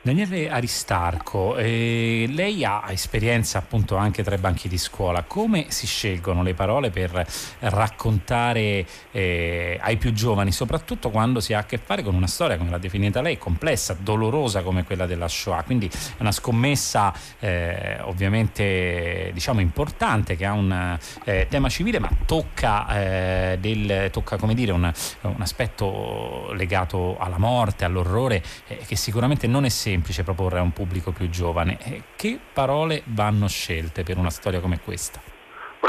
Daniele 0.00 0.48
Aristarco, 0.48 1.56
eh, 1.56 2.26
lei 2.30 2.64
ha 2.64 2.84
esperienza 2.90 3.58
appunto 3.58 3.96
anche 3.96 4.22
tra 4.22 4.36
i 4.36 4.38
banchi 4.38 4.68
di 4.68 4.78
scuola, 4.78 5.24
come 5.24 5.66
si 5.70 5.88
scelgono 5.88 6.44
le 6.44 6.54
parole 6.54 6.90
per 6.90 7.26
raccontare 7.58 8.86
eh, 9.10 9.76
ai 9.82 9.96
più 9.96 10.12
giovani, 10.12 10.52
soprattutto 10.52 11.10
quando 11.10 11.40
si 11.40 11.52
ha 11.52 11.58
a 11.58 11.64
che 11.64 11.78
fare 11.78 12.04
con 12.04 12.14
una 12.14 12.28
storia, 12.28 12.56
come 12.56 12.70
l'ha 12.70 12.78
definita 12.78 13.20
lei, 13.20 13.38
complessa, 13.38 13.96
dolorosa 13.98 14.62
come 14.62 14.84
quella 14.84 15.04
della 15.04 15.26
Shoah, 15.26 15.64
quindi 15.64 15.88
è 15.88 16.20
una 16.20 16.32
scommessa 16.32 17.12
eh, 17.40 17.98
ovviamente 18.02 19.30
diciamo 19.34 19.58
importante 19.60 20.36
che 20.36 20.46
ha 20.46 20.52
un 20.52 20.96
eh, 21.24 21.46
tema 21.50 21.68
civile 21.68 21.98
ma 21.98 22.08
tocca, 22.24 22.86
eh, 23.00 23.58
del, 23.58 24.10
tocca 24.12 24.36
dire, 24.52 24.70
un, 24.70 24.90
un, 25.22 25.42
aspetto 25.42 26.52
legato 26.52 27.18
alla 27.18 27.38
morte, 27.38 27.84
all'orrore 27.84 28.40
eh, 28.68 28.78
che 28.86 28.94
sicuramente 28.94 29.48
non 29.48 29.64
è 29.64 29.68
semplice 29.68 29.87
semplice 29.88 30.22
proporre 30.22 30.58
a 30.58 30.62
un 30.62 30.72
pubblico 30.72 31.12
più 31.12 31.30
giovane. 31.30 31.78
che 32.14 32.38
parole 32.52 33.02
vanno 33.06 33.48
scelte 33.48 34.02
per 34.02 34.18
una 34.18 34.28
storia 34.28 34.60
come 34.60 34.80
questa? 34.84 35.18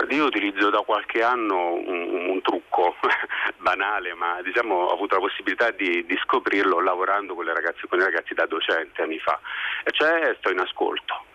io 0.09 0.25
utilizzo 0.25 0.71
da 0.71 0.79
qualche 0.79 1.21
anno 1.21 1.73
un, 1.73 2.29
un 2.29 2.41
trucco 2.41 2.95
banale, 3.57 4.13
ma 4.15 4.41
diciamo, 4.41 4.73
ho 4.73 4.93
avuto 4.93 5.15
la 5.15 5.21
possibilità 5.21 5.69
di, 5.69 6.03
di 6.05 6.17
scoprirlo 6.23 6.79
lavorando 6.79 7.35
con 7.35 7.45
ragazze 7.45 7.87
con 7.87 7.99
i 7.99 8.03
ragazzi 8.03 8.33
da 8.33 8.47
docente 8.47 9.03
anni 9.03 9.19
fa, 9.19 9.39
e 9.83 9.91
cioè 9.91 10.35
sto 10.39 10.49
in 10.49 10.59
ascolto. 10.59 11.25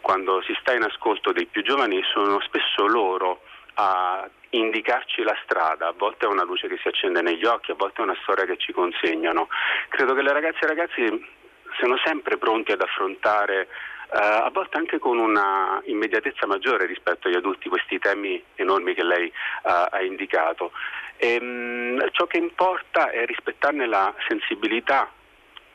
Quando 0.00 0.40
si 0.42 0.56
sta 0.60 0.72
in 0.72 0.82
ascolto 0.82 1.32
dei 1.32 1.46
più 1.46 1.62
giovani 1.62 2.00
sono 2.12 2.40
spesso 2.40 2.86
loro 2.86 3.42
a 3.74 4.28
indicarci 4.50 5.22
la 5.22 5.36
strada, 5.44 5.88
a 5.88 5.94
volte 5.96 6.24
è 6.24 6.28
una 6.28 6.44
luce 6.44 6.68
che 6.68 6.78
si 6.80 6.88
accende 6.88 7.20
negli 7.20 7.44
occhi, 7.44 7.70
a 7.70 7.74
volte 7.74 8.00
è 8.00 8.04
una 8.04 8.16
storia 8.22 8.44
che 8.44 8.56
ci 8.56 8.72
consegnano. 8.72 9.48
Credo 9.88 10.14
che 10.14 10.22
le 10.22 10.32
ragazze 10.32 10.60
e 10.60 10.64
i 10.64 10.68
ragazzi 10.68 11.40
siano 11.78 11.96
sempre 12.04 12.38
pronti 12.38 12.72
ad 12.72 12.80
affrontare 12.80 13.68
Uh, 14.12 14.44
a 14.44 14.50
volte 14.52 14.76
anche 14.76 14.98
con 14.98 15.16
una 15.16 15.80
immediatezza 15.86 16.46
maggiore 16.46 16.84
rispetto 16.84 17.28
agli 17.28 17.34
adulti 17.34 17.70
questi 17.70 17.98
temi 17.98 18.44
enormi 18.56 18.92
che 18.92 19.02
lei 19.02 19.24
uh, 19.24 19.86
ha 19.88 20.02
indicato. 20.02 20.72
E, 21.16 21.38
um, 21.40 22.10
ciò 22.10 22.26
che 22.26 22.36
importa 22.36 23.08
è 23.08 23.24
rispettarne 23.24 23.86
la 23.86 24.12
sensibilità, 24.28 25.10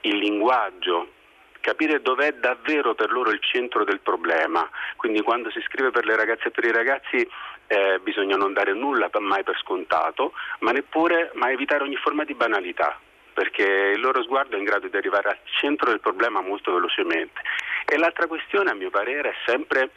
il 0.01 0.18
linguaggio, 0.18 1.13
capire 1.62 2.00
dov'è 2.00 2.34
davvero 2.34 2.94
per 2.94 3.12
loro 3.12 3.32
il 3.32 3.42
centro 3.42 3.84
del 3.84 4.01
problema. 4.01 4.70
Quindi 4.98 5.24
quando 5.24 5.50
si 5.50 5.60
scrive 5.62 5.89
per 5.89 6.06
le 6.06 6.16
ragazze 6.16 6.50
e 6.50 6.51
per 6.51 6.66
i 6.66 6.72
ragazzi 6.72 7.27
eh, 7.66 8.00
bisogna 8.04 8.36
non 8.36 8.54
dare 8.54 8.74
nulla 8.74 9.10
mai 9.18 9.42
per 9.42 9.58
scontato, 9.58 10.34
ma 10.60 10.72
neppure 10.72 11.32
ma 11.34 11.50
evitare 11.50 11.82
ogni 11.82 11.96
forma 11.96 12.24
di 12.24 12.36
banalità 12.36 13.00
perché 13.38 13.91
il 13.94 14.00
loro 14.00 14.24
sguardo 14.24 14.56
è 14.56 14.58
in 14.58 14.65
grado 14.65 14.88
di 14.88 14.98
arrivare 14.98 15.29
al 15.29 15.38
centro 15.60 15.91
del 15.91 16.00
problema 16.00 16.41
molto 16.41 16.74
velocemente. 16.74 17.39
E 17.86 17.96
l'altra 17.96 18.25
questione, 18.25 18.72
a 18.72 18.74
mio 18.74 18.89
parere, 18.89 19.29
è 19.29 19.36
sempre 19.46 19.91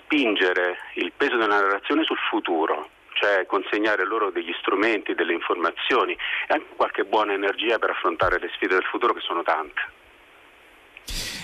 spingere 0.00 0.76
il 0.94 1.12
peso 1.16 1.36
della 1.36 1.60
narrazione 1.60 2.02
sul 2.02 2.18
futuro, 2.28 2.90
cioè 3.12 3.46
consegnare 3.46 4.04
loro 4.04 4.30
degli 4.30 4.52
strumenti, 4.58 5.14
delle 5.14 5.34
informazioni 5.34 6.14
e 6.14 6.52
anche 6.52 6.66
qualche 6.74 7.04
buona 7.04 7.32
energia 7.32 7.78
per 7.78 7.90
affrontare 7.90 8.40
le 8.40 8.50
sfide 8.54 8.74
del 8.74 8.84
futuro 8.90 9.14
che 9.14 9.20
sono 9.20 9.44
tante. 9.44 9.99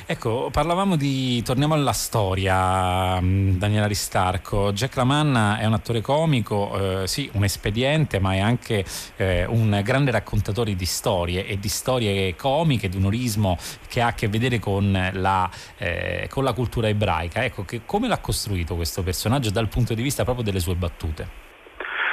Ecco, 0.08 0.50
parlavamo 0.52 0.94
di, 0.94 1.42
torniamo 1.42 1.74
alla 1.74 1.92
storia, 1.92 3.20
mm, 3.20 3.56
Daniela 3.58 3.88
Ristarco. 3.88 4.72
Jack 4.72 4.94
Lamanna 4.94 5.58
è 5.58 5.66
un 5.66 5.72
attore 5.72 6.00
comico, 6.00 7.02
eh, 7.02 7.08
sì, 7.08 7.28
un 7.32 7.42
espediente, 7.42 8.20
ma 8.20 8.34
è 8.34 8.38
anche 8.38 8.84
eh, 9.16 9.46
un 9.46 9.80
grande 9.82 10.12
raccontatore 10.12 10.76
di 10.76 10.84
storie 10.84 11.44
e 11.44 11.58
di 11.58 11.66
storie 11.68 12.36
comiche, 12.36 12.88
di 12.88 12.98
umorismo 12.98 13.58
che 13.88 14.00
ha 14.00 14.06
a 14.06 14.14
che 14.14 14.28
vedere 14.28 14.60
con 14.60 15.10
la, 15.12 15.50
eh, 15.76 16.28
con 16.30 16.44
la 16.44 16.52
cultura 16.52 16.86
ebraica. 16.86 17.42
Ecco, 17.42 17.64
che, 17.64 17.80
come 17.84 18.06
l'ha 18.06 18.18
costruito 18.18 18.76
questo 18.76 19.02
personaggio 19.02 19.50
dal 19.50 19.66
punto 19.66 19.92
di 19.92 20.02
vista 20.02 20.22
proprio 20.22 20.44
delle 20.44 20.60
sue 20.60 20.76
battute? 20.76 21.28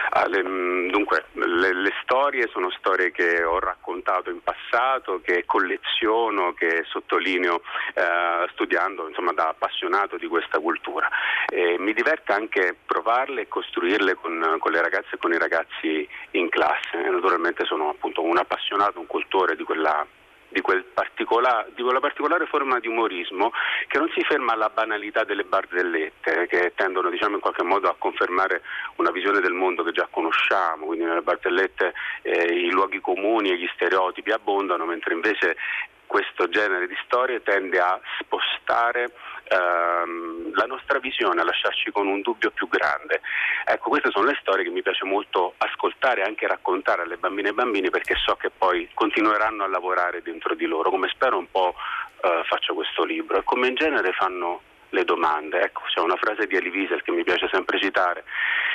Ah, 0.09 0.27
le, 0.27 0.43
mm, 0.43 0.89
dunque, 0.89 1.25
le, 1.53 1.73
le, 1.73 1.91
storie 2.01 2.47
sono 2.47 2.69
storie 2.71 3.11
che 3.11 3.43
ho 3.43 3.59
raccontato 3.59 4.29
in 4.29 4.41
passato, 4.41 5.21
che 5.21 5.45
colleziono, 5.45 6.53
che 6.53 6.83
sottolineo 6.87 7.61
eh, 7.93 8.47
studiando 8.51 9.07
insomma, 9.07 9.33
da 9.33 9.49
appassionato 9.49 10.17
di 10.17 10.27
questa 10.27 10.59
cultura. 10.59 11.07
E 11.47 11.77
mi 11.79 11.93
diverte 11.93 12.33
anche 12.33 12.75
provarle 12.85 13.41
e 13.41 13.47
costruirle 13.47 14.15
con, 14.15 14.57
con, 14.59 14.71
le 14.71 14.81
ragazze 14.81 15.15
e 15.15 15.17
con 15.17 15.31
i 15.31 15.37
ragazzi 15.37 16.07
in 16.31 16.49
classe. 16.49 16.97
naturalmente 17.09 17.65
sono 17.65 17.89
appunto 17.89 18.21
un 18.23 18.37
appassionato, 18.37 18.99
un 18.99 19.07
cultore 19.07 19.55
di 19.55 19.63
quella 19.63 20.05
di, 20.53 20.61
quel 20.61 20.85
di 21.15 21.25
quella 21.25 21.99
particolare 21.99 22.45
forma 22.45 22.79
di 22.79 22.87
umorismo 22.87 23.51
che 23.87 23.97
non 23.97 24.09
si 24.13 24.21
ferma 24.21 24.53
alla 24.53 24.69
banalità 24.69 25.23
delle 25.23 25.43
barzellette 25.43 26.47
che 26.47 26.73
tendono 26.75 27.09
diciamo, 27.09 27.35
in 27.35 27.41
qualche 27.41 27.63
modo 27.63 27.89
a 27.89 27.95
confermare 27.97 28.61
una 28.97 29.11
visione 29.11 29.41
del 29.41 29.53
mondo 29.53 29.83
che 29.83 29.91
già 29.91 30.07
conosciamo, 30.09 30.85
quindi 30.85 31.05
nelle 31.05 31.21
barzellette 31.21 31.93
eh, 32.21 32.53
i 32.53 32.71
luoghi 32.71 33.01
comuni 33.01 33.49
e 33.49 33.57
gli 33.57 33.69
stereotipi 33.73 34.31
abbondano, 34.31 34.85
mentre 34.85 35.13
invece 35.13 35.57
questo 36.05 36.47
genere 36.47 36.85
di 36.85 36.95
storie 37.05 37.41
tende 37.41 37.79
a 37.79 37.99
spostare 38.19 39.11
ehm, 39.53 40.53
la 40.55 40.65
nostra 40.65 40.99
visione, 40.99 41.41
a 41.41 41.45
lasciarci 41.45 41.91
con 41.91 42.07
un 42.07 42.21
dubbio 42.21 42.51
più 42.51 42.67
grande. 42.67 43.21
Ecco, 43.65 43.89
queste 43.89 44.11
sono 44.11 44.25
le 44.25 44.37
storie 44.41 44.63
che 44.63 44.69
mi 44.69 44.81
piace 44.81 45.05
molto 45.05 45.53
ascoltare 45.57 46.21
e 46.21 46.25
anche 46.25 46.47
raccontare 46.47 47.03
alle 47.03 47.17
bambine 47.17 47.49
e 47.49 47.53
bambini 47.53 47.89
perché 47.89 48.15
so 48.15 48.35
che 48.35 48.49
poi 48.49 48.89
continueranno 48.93 49.63
a 49.63 49.67
lavorare 49.67 50.21
dentro 50.21 50.55
di 50.55 50.65
loro, 50.65 50.89
come 50.89 51.09
spero 51.09 51.37
un 51.37 51.49
po' 51.49 51.75
eh, 52.21 52.43
faccia 52.45 52.73
questo 52.73 53.03
libro 53.03 53.37
e 53.37 53.43
come 53.43 53.67
in 53.67 53.75
genere 53.75 54.11
fanno 54.13 54.61
le 54.89 55.03
domande. 55.03 55.61
Ecco, 55.61 55.81
c'è 55.87 55.99
una 55.99 56.17
frase 56.17 56.47
di 56.47 56.55
Elie 56.55 56.71
Wiesel 56.71 57.03
che 57.03 57.11
mi 57.11 57.23
piace 57.23 57.49
sempre 57.51 57.79
citare 57.79 58.23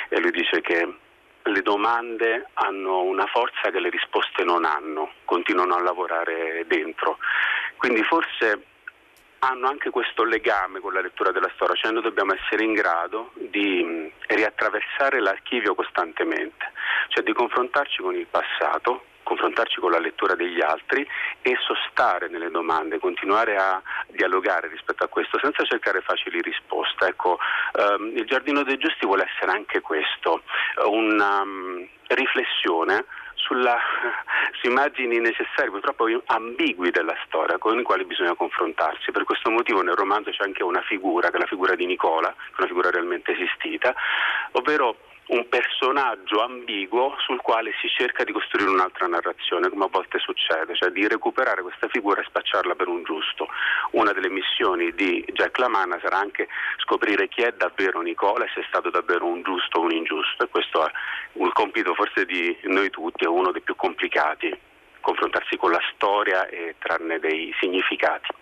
e 0.09 0.19
lui 0.19 0.31
dice 0.31 0.61
che 0.61 0.93
le 1.41 1.61
domande 1.61 2.47
hanno 2.53 3.01
una 3.01 3.25
forza 3.25 3.71
che 3.71 3.79
le 3.79 3.89
risposte 3.89 4.43
non 4.43 4.65
hanno, 4.65 5.11
continuano 5.25 5.75
a 5.75 5.81
lavorare 5.81 6.65
dentro. 6.67 7.17
Quindi 7.77 8.03
forse 8.03 8.63
hanno 9.39 9.67
anche 9.67 9.89
questo 9.89 10.23
legame 10.23 10.79
con 10.79 10.93
la 10.93 11.01
lettura 11.01 11.31
della 11.31 11.51
storia, 11.55 11.75
cioè 11.75 11.91
noi 11.91 12.01
dobbiamo 12.01 12.33
essere 12.33 12.63
in 12.63 12.73
grado 12.73 13.31
di 13.35 14.11
riattraversare 14.27 15.19
l'archivio 15.19 15.75
costantemente, 15.75 16.71
cioè 17.09 17.23
di 17.23 17.33
confrontarci 17.33 18.01
con 18.01 18.15
il 18.15 18.27
passato, 18.29 19.05
confrontarci 19.23 19.79
con 19.79 19.91
la 19.91 19.99
lettura 19.99 20.35
degli 20.35 20.59
altri 20.59 21.07
e 21.41 21.55
sostare 21.61 22.29
nelle 22.29 22.49
domande, 22.49 22.99
continuare 22.99 23.55
a 23.57 23.81
dialogare 24.07 24.67
rispetto 24.67 25.03
a 25.03 25.07
questo 25.07 25.37
senza 25.39 25.63
cercare 25.63 26.01
facili 26.01 26.41
risposte. 26.41 27.05
Ecco, 27.05 27.37
ehm, 27.73 28.17
il 28.17 28.25
Giardino 28.25 28.63
dei 28.63 28.77
Giusti 28.77 29.05
vuole 29.05 29.29
essere 29.31 29.51
anche 29.51 29.81
questo, 29.81 30.41
una 30.85 31.41
um, 31.41 31.87
riflessione 32.07 33.05
sulla, 33.39 33.77
su 34.61 34.67
immagini 34.67 35.19
necessarie, 35.19 35.71
purtroppo 35.71 36.05
ambigui 36.25 36.91
della 36.91 37.15
storia, 37.25 37.57
con 37.57 37.79
i 37.79 37.83
quali 37.83 38.05
bisogna 38.05 38.35
confrontarsi. 38.35 39.11
Per 39.11 39.23
questo 39.23 39.49
motivo 39.49 39.81
nel 39.81 39.95
romanzo 39.95 40.29
c'è 40.29 40.43
anche 40.43 40.63
una 40.63 40.81
figura, 40.81 41.29
che 41.29 41.37
è 41.37 41.39
la 41.39 41.45
figura 41.45 41.75
di 41.75 41.85
Nicola, 41.85 42.33
una 42.57 42.67
figura 42.67 42.89
realmente 42.91 43.31
esistita, 43.31 43.93
ovvero 44.51 44.95
un 45.29 45.47
personaggio 45.47 46.41
ambiguo 46.41 47.15
sul 47.19 47.39
quale 47.41 47.71
si 47.79 47.87
cerca 47.89 48.23
di 48.23 48.31
costruire 48.31 48.69
un'altra 48.69 49.05
narrazione, 49.05 49.69
come 49.69 49.85
a 49.85 49.89
volte 49.91 50.17
succede, 50.17 50.75
cioè 50.75 50.89
di 50.89 51.07
recuperare 51.07 51.61
questa 51.61 51.87
figura 51.87 52.21
e 52.21 52.25
spacciarla 52.25 52.73
per 52.75 52.87
un 52.87 53.03
giusto. 53.03 53.47
Una 53.91 54.11
delle 54.11 54.29
missioni 54.29 54.91
di 54.93 55.23
Jack 55.31 55.59
Lamanna 55.59 55.99
sarà 56.01 56.17
anche 56.17 56.47
scoprire 56.77 57.27
chi 57.27 57.41
è 57.41 57.51
davvero 57.51 58.01
Nicola 58.01 58.45
e 58.45 58.51
se 58.53 58.61
è 58.61 58.65
stato 58.67 58.89
davvero 58.89 59.25
un 59.25 59.43
giusto 59.43 59.79
o 59.79 59.83
un 59.83 59.91
ingiusto 59.91 60.45
e 60.45 60.49
questo 60.49 60.85
è 60.85 60.91
un 61.33 61.51
compito 61.51 61.93
forse 61.93 62.25
di 62.25 62.57
noi 62.63 62.89
tutti, 62.89 63.23
è 63.23 63.27
uno 63.27 63.51
dei 63.51 63.61
più 63.61 63.75
complicati, 63.75 64.57
confrontarsi 64.99 65.57
con 65.57 65.71
la 65.71 65.81
storia 65.93 66.47
e 66.47 66.75
trarne 66.79 67.19
dei 67.19 67.53
significati. 67.59 68.38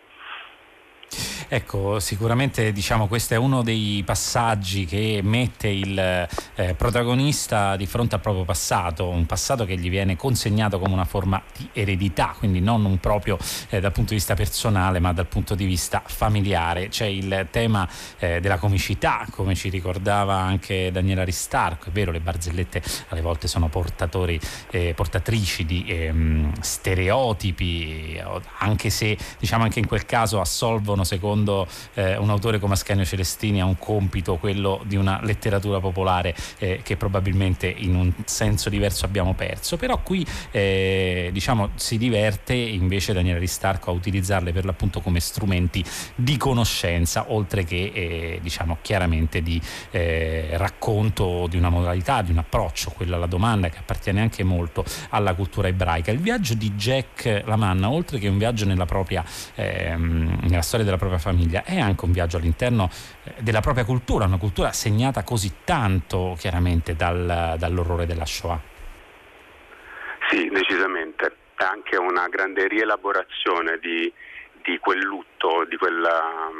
Ecco, 1.50 2.02
sicuramente 2.02 2.74
diciamo, 2.74 3.08
questo 3.08 3.34
è 3.34 3.38
uno 3.38 3.64
dei 3.64 4.04
passaggi 4.06 4.84
che 4.84 5.22
mette 5.24 5.70
il 5.70 5.98
eh, 5.98 6.74
protagonista 6.76 7.78
di 7.78 7.86
fronte 7.86 8.16
al 8.16 8.22
proprio 8.22 8.44
passato, 8.44 9.08
un 9.08 9.26
passato 9.26 9.64
che 9.64 9.78
gli 9.78 9.90
viene 9.90 10.18
consegnato 10.18 10.78
come 10.78 10.92
una 10.92 11.06
forma 11.06 11.42
di 11.56 11.70
eredità, 11.72 12.36
quindi 12.38 12.60
non 12.60 12.84
un 12.84 13.00
proprio 13.00 13.38
eh, 13.70 13.80
dal 13.80 13.94
punto 13.94 14.10
di 14.10 14.16
vista 14.16 14.34
personale, 14.34 15.00
ma 15.00 15.14
dal 15.14 15.28
punto 15.28 15.56
di 15.56 15.64
vista 15.64 16.04
familiare. 16.06 16.90
C'è 16.90 17.06
il 17.06 17.48
tema 17.50 17.88
eh, 18.20 18.42
della 18.42 18.58
comicità, 18.58 19.26
come 19.32 19.56
ci 19.56 19.70
ricordava 19.70 20.36
anche 20.36 20.92
Daniela 20.92 21.24
Ristarco, 21.24 21.88
è 21.88 21.92
vero, 21.92 22.12
le 22.12 22.20
barzellette 22.20 22.84
alle 23.08 23.22
volte 23.22 23.48
sono 23.48 23.70
eh, 24.72 24.94
portatrici 24.94 25.66
di 25.66 25.86
ehm, 25.88 26.60
stereotipi, 26.60 28.22
anche 28.58 28.90
se 28.90 29.18
diciamo 29.40 29.64
anche 29.64 29.80
in 29.80 29.88
quel 29.88 30.06
caso 30.06 30.42
assolvono 30.42 31.06
secondo 31.06 31.36
secondo 31.38 31.68
eh, 31.94 32.18
un 32.18 32.30
autore 32.30 32.60
come 32.60 32.74
Ascanio 32.74 33.06
Celestini 33.06 33.62
ha 33.62 33.66
un 33.66 33.78
compito, 33.78 34.38
quello 34.38 34.82
di 34.86 34.96
una 34.96 35.20
letteratura 35.22 35.80
popolare 35.80 36.36
eh, 36.58 36.82
che 36.84 36.98
probabilmente 36.98 37.68
in 37.68 37.96
un 37.96 38.12
senso 38.26 38.70
diverso 38.70 39.06
abbiamo 39.06 39.34
perso, 39.34 39.78
però 39.78 40.02
qui 40.02 40.26
eh, 40.52 41.30
diciamo 41.32 41.70
si 41.76 41.98
diverte 41.98 42.54
invece 42.54 43.14
Daniele 43.14 43.40
Ristarco 43.40 43.92
a 43.92 43.94
utilizzarle 43.94 44.52
per 44.52 44.66
l'appunto 44.66 45.02
come 45.02 45.20
strumenti 45.20 45.84
di 46.16 46.38
conoscenza, 46.38 47.26
oltre 47.30 47.64
che 47.64 47.92
eh, 47.94 48.40
diciamo 48.42 48.78
chiaramente 48.82 49.42
di 49.42 49.62
eh, 49.92 50.50
racconto 50.54 51.46
di 51.48 51.58
una 51.58 51.70
modalità, 51.70 52.22
di 52.22 52.32
un 52.32 52.40
approccio, 52.40 52.92
quella 52.92 53.16
alla 53.16 53.28
domanda 53.28 53.70
che 53.70 53.78
appartiene 53.78 54.22
anche 54.22 54.44
molto 54.44 54.84
alla 55.10 55.34
cultura 55.36 55.68
ebraica. 55.68 56.12
Il 56.12 56.20
viaggio 56.20 56.56
di 56.56 56.72
Jack 56.72 57.44
Lamanna, 57.46 57.90
oltre 57.90 58.18
che 58.18 58.28
un 58.28 58.38
viaggio 58.38 58.66
nella 58.66 58.86
propria 58.86 59.24
ehm, 59.56 60.40
nella 60.48 60.62
storia 60.62 60.86
della 60.86 60.98
propria 60.98 61.20
famiglia 61.20 61.27
è 61.64 61.80
anche 61.80 62.06
un 62.06 62.12
viaggio 62.12 62.38
all'interno 62.38 62.90
eh, 63.24 63.34
della 63.40 63.62
propria 63.62 63.86
cultura, 63.86 64.26
una 64.26 64.38
cultura 64.38 64.72
segnata 64.72 65.24
così 65.24 65.58
tanto 65.64 66.36
chiaramente 66.38 66.96
dal, 66.96 67.56
dall'orrore 67.58 68.06
della 68.06 68.26
Shoah. 68.26 68.60
Sì, 70.30 70.50
decisamente. 70.50 71.36
È 71.56 71.64
anche 71.64 71.98
una 71.98 72.28
grande 72.28 72.68
rielaborazione 72.68 73.80
di, 73.80 74.12
di 74.64 74.78
quel 74.78 75.00
lutto, 75.00 75.66
di 75.68 75.78
quella, 75.78 76.52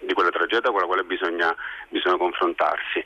di 0.00 0.12
quella, 0.14 0.30
tragedia 0.30 0.70
con 0.70 0.80
la 0.80 0.86
quale 0.86 1.04
bisogna, 1.04 1.54
bisogna 1.88 2.16
confrontarsi. 2.16 3.04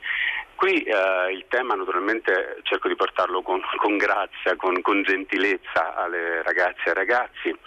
Qui 0.59 0.81
eh, 0.81 1.31
il 1.31 1.45
tema 1.47 1.73
naturalmente 1.73 2.59
cerco 2.63 2.89
di 2.89 2.95
portarlo 2.97 3.41
con, 3.41 3.61
con 3.79 3.95
grazia, 3.95 4.57
con, 4.57 4.81
con, 4.81 5.03
gentilezza 5.03 5.95
alle 5.95 6.43
ragazze 6.43 6.81
e 6.83 6.89
ai 6.89 6.93
ragazzi 6.95 7.57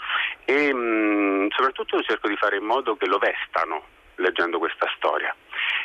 e 0.45 0.75
mh, 0.75 0.79
mm, 0.79 1.47
soprattutto 1.57 2.03
cerco 2.03 2.29
di 2.29 2.37
fare 2.37 2.59
in 2.59 2.65
modo 2.65 2.95
che 2.97 3.07
lo 3.07 3.17
vestano 3.17 3.85
leggendo 4.17 4.59
questa 4.59 4.87
storia. 4.95 5.35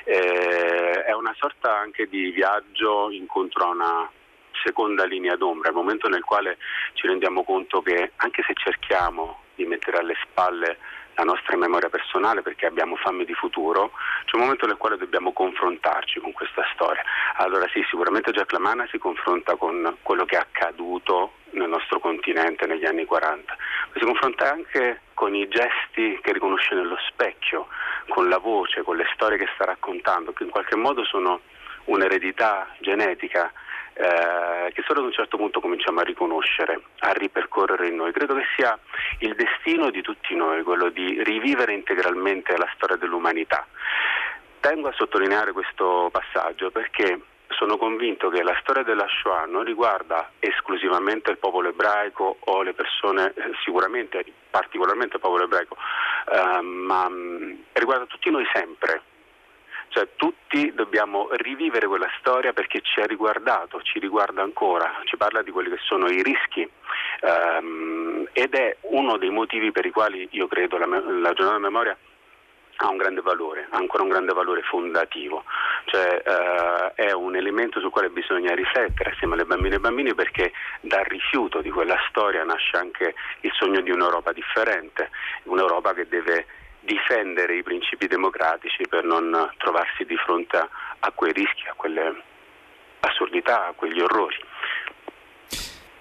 Eh, 0.03 1.05
è 1.05 1.13
una 1.13 1.33
sorta 1.37 1.77
anche 1.77 2.09
di 2.09 2.29
viaggio 2.31 3.09
incontro 3.09 3.63
a 3.63 3.69
una 3.69 4.11
seconda 4.61 5.05
linea 5.05 5.37
d'ombra, 5.37 5.69
il 5.69 5.75
momento 5.75 6.09
nel 6.09 6.25
quale 6.25 6.57
ci 6.91 7.07
rendiamo 7.07 7.45
conto 7.45 7.81
che 7.81 8.11
anche 8.17 8.43
se 8.45 8.51
cerchiamo 8.53 9.43
di 9.55 9.63
mettere 9.63 9.99
alle 9.99 10.17
spalle 10.23 10.77
la 11.17 11.23
nostra 11.23 11.57
memoria 11.57 11.89
personale 11.89 12.43
perché 12.43 12.67
abbiamo 12.67 12.95
fame 12.95 13.25
di 13.25 13.33
futuro, 13.33 13.91
c'è 14.25 14.35
un 14.35 14.43
momento 14.43 14.67
nel 14.67 14.77
quale 14.77 14.97
dobbiamo 14.97 15.33
confrontarci 15.33 16.19
con 16.19 16.31
questa 16.31 16.63
storia. 16.73 17.01
Allora 17.37 17.67
sì, 17.69 17.83
sicuramente 17.89 18.31
Jack 18.31 18.51
Lamana 18.51 18.87
si 18.91 18.99
confronta 18.99 19.55
con 19.55 19.97
quello 20.03 20.25
che 20.25 20.35
è 20.35 20.39
accaduto 20.39 21.33
nel 21.51 21.69
nostro 21.69 21.99
continente 21.99 22.67
negli 22.67 22.85
anni 22.85 23.05
40, 23.05 23.55
ma 23.55 23.99
si 23.99 24.05
confronta 24.05 24.51
anche 24.51 25.01
con 25.15 25.33
i 25.33 25.47
gesti 25.47 26.19
che 26.21 26.33
riconosce 26.33 26.75
nello 26.75 26.97
specchio, 27.09 27.67
con 28.09 28.29
la 28.29 28.37
voce, 28.37 28.83
con 28.83 28.95
le 28.95 29.09
storie 29.15 29.39
che 29.39 29.49
sta 29.55 29.65
raccontando, 29.65 30.33
che 30.33 30.43
in 30.43 30.51
qualche 30.51 30.75
modo 30.75 31.03
sono 31.03 31.41
un'eredità 31.85 32.67
genetica 32.79 33.51
eh, 33.97 34.71
che 34.73 34.83
solo 34.85 34.99
ad 34.99 35.05
un 35.05 35.11
certo 35.11 35.37
punto 35.37 35.59
cominciamo 35.59 36.01
a 36.01 36.03
riconoscere, 36.03 36.81
a 36.99 37.11
ripercorrere 37.13 37.87
in 37.87 37.95
noi. 37.95 38.11
Credo 38.11 38.35
che 38.35 38.45
sia 38.55 38.77
il 39.19 39.33
destino 39.35 39.89
di 39.89 40.01
tutti 40.01 40.35
noi, 40.35 40.61
quello 40.61 40.89
di 40.89 41.23
rivivere 41.23 41.73
integralmente 41.73 42.55
la 42.57 42.69
storia 42.75 42.95
dell'umanità. 42.95 43.65
Tengo 44.59 44.89
a 44.89 44.93
sottolineare 44.93 45.51
questo 45.51 46.09
passaggio 46.11 46.69
perché 46.69 47.19
sono 47.49 47.77
convinto 47.77 48.29
che 48.29 48.43
la 48.43 48.55
storia 48.61 48.83
della 48.83 49.07
Shoah 49.07 49.45
non 49.45 49.63
riguarda 49.63 50.31
esclusivamente 50.39 51.31
il 51.31 51.37
popolo 51.37 51.69
ebraico 51.69 52.37
o 52.39 52.61
le 52.61 52.73
persone, 52.73 53.33
eh, 53.35 53.51
sicuramente 53.63 54.23
particolarmente 54.51 55.15
il 55.15 55.21
popolo 55.21 55.45
ebraico, 55.45 55.75
eh, 56.31 56.61
ma 56.61 57.09
mm, 57.09 57.53
riguarda 57.73 58.05
tutti 58.05 58.29
noi 58.29 58.45
sempre 58.53 59.01
cioè 59.89 60.07
tutti 60.15 60.73
dobbiamo 60.73 61.29
rivivere 61.31 61.87
quella 61.87 62.09
storia 62.19 62.53
perché 62.53 62.81
ci 62.81 62.99
ha 62.99 63.05
riguardato, 63.05 63.81
ci 63.81 63.99
riguarda 63.99 64.41
ancora, 64.41 65.01
ci 65.05 65.17
parla 65.17 65.41
di 65.41 65.51
quelli 65.51 65.69
che 65.69 65.79
sono 65.83 66.07
i 66.07 66.21
rischi. 66.21 66.69
Um, 67.21 68.27
ed 68.33 68.53
è 68.53 68.77
uno 68.81 69.17
dei 69.17 69.31
motivi 69.31 69.71
per 69.71 69.85
i 69.85 69.91
quali 69.91 70.27
io 70.31 70.47
credo 70.47 70.77
la, 70.77 70.85
la 70.85 71.33
giornata 71.33 71.57
della 71.57 71.59
memoria 71.59 71.97
ha 72.77 72.89
un 72.89 72.97
grande 72.97 73.21
valore, 73.21 73.67
ha 73.71 73.77
ancora 73.77 74.03
un 74.03 74.09
grande 74.09 74.33
valore 74.33 74.61
fondativo, 74.61 75.43
cioè 75.85 76.21
uh, 76.23 76.91
è 76.93 77.11
un 77.11 77.35
elemento 77.35 77.79
sul 77.79 77.89
quale 77.89 78.09
bisogna 78.09 78.53
riflettere 78.53 79.11
assieme 79.11 79.33
alle 79.33 79.45
bambine 79.45 79.75
e 79.75 79.79
bambini 79.79 80.13
perché 80.13 80.51
dal 80.81 81.03
rifiuto 81.05 81.61
di 81.61 81.71
quella 81.71 81.97
storia 82.09 82.43
nasce 82.43 82.77
anche 82.77 83.15
il 83.41 83.51
sogno 83.53 83.81
di 83.81 83.89
un'Europa 83.89 84.31
differente, 84.31 85.09
un'Europa 85.43 85.93
che 85.93 86.07
deve 86.07 86.45
difendere 86.87 87.57
i 87.57 87.63
principi 87.63 88.07
democratici 88.07 88.87
per 88.87 89.03
non 89.03 89.51
trovarsi 89.57 90.05
di 90.05 90.15
fronte 90.15 90.57
a 90.57 91.11
quei 91.11 91.33
rischi, 91.33 91.67
a 91.67 91.73
quelle 91.75 92.23
assurdità, 93.01 93.67
a 93.67 93.73
quegli 93.73 93.99
orrori. 93.99 94.37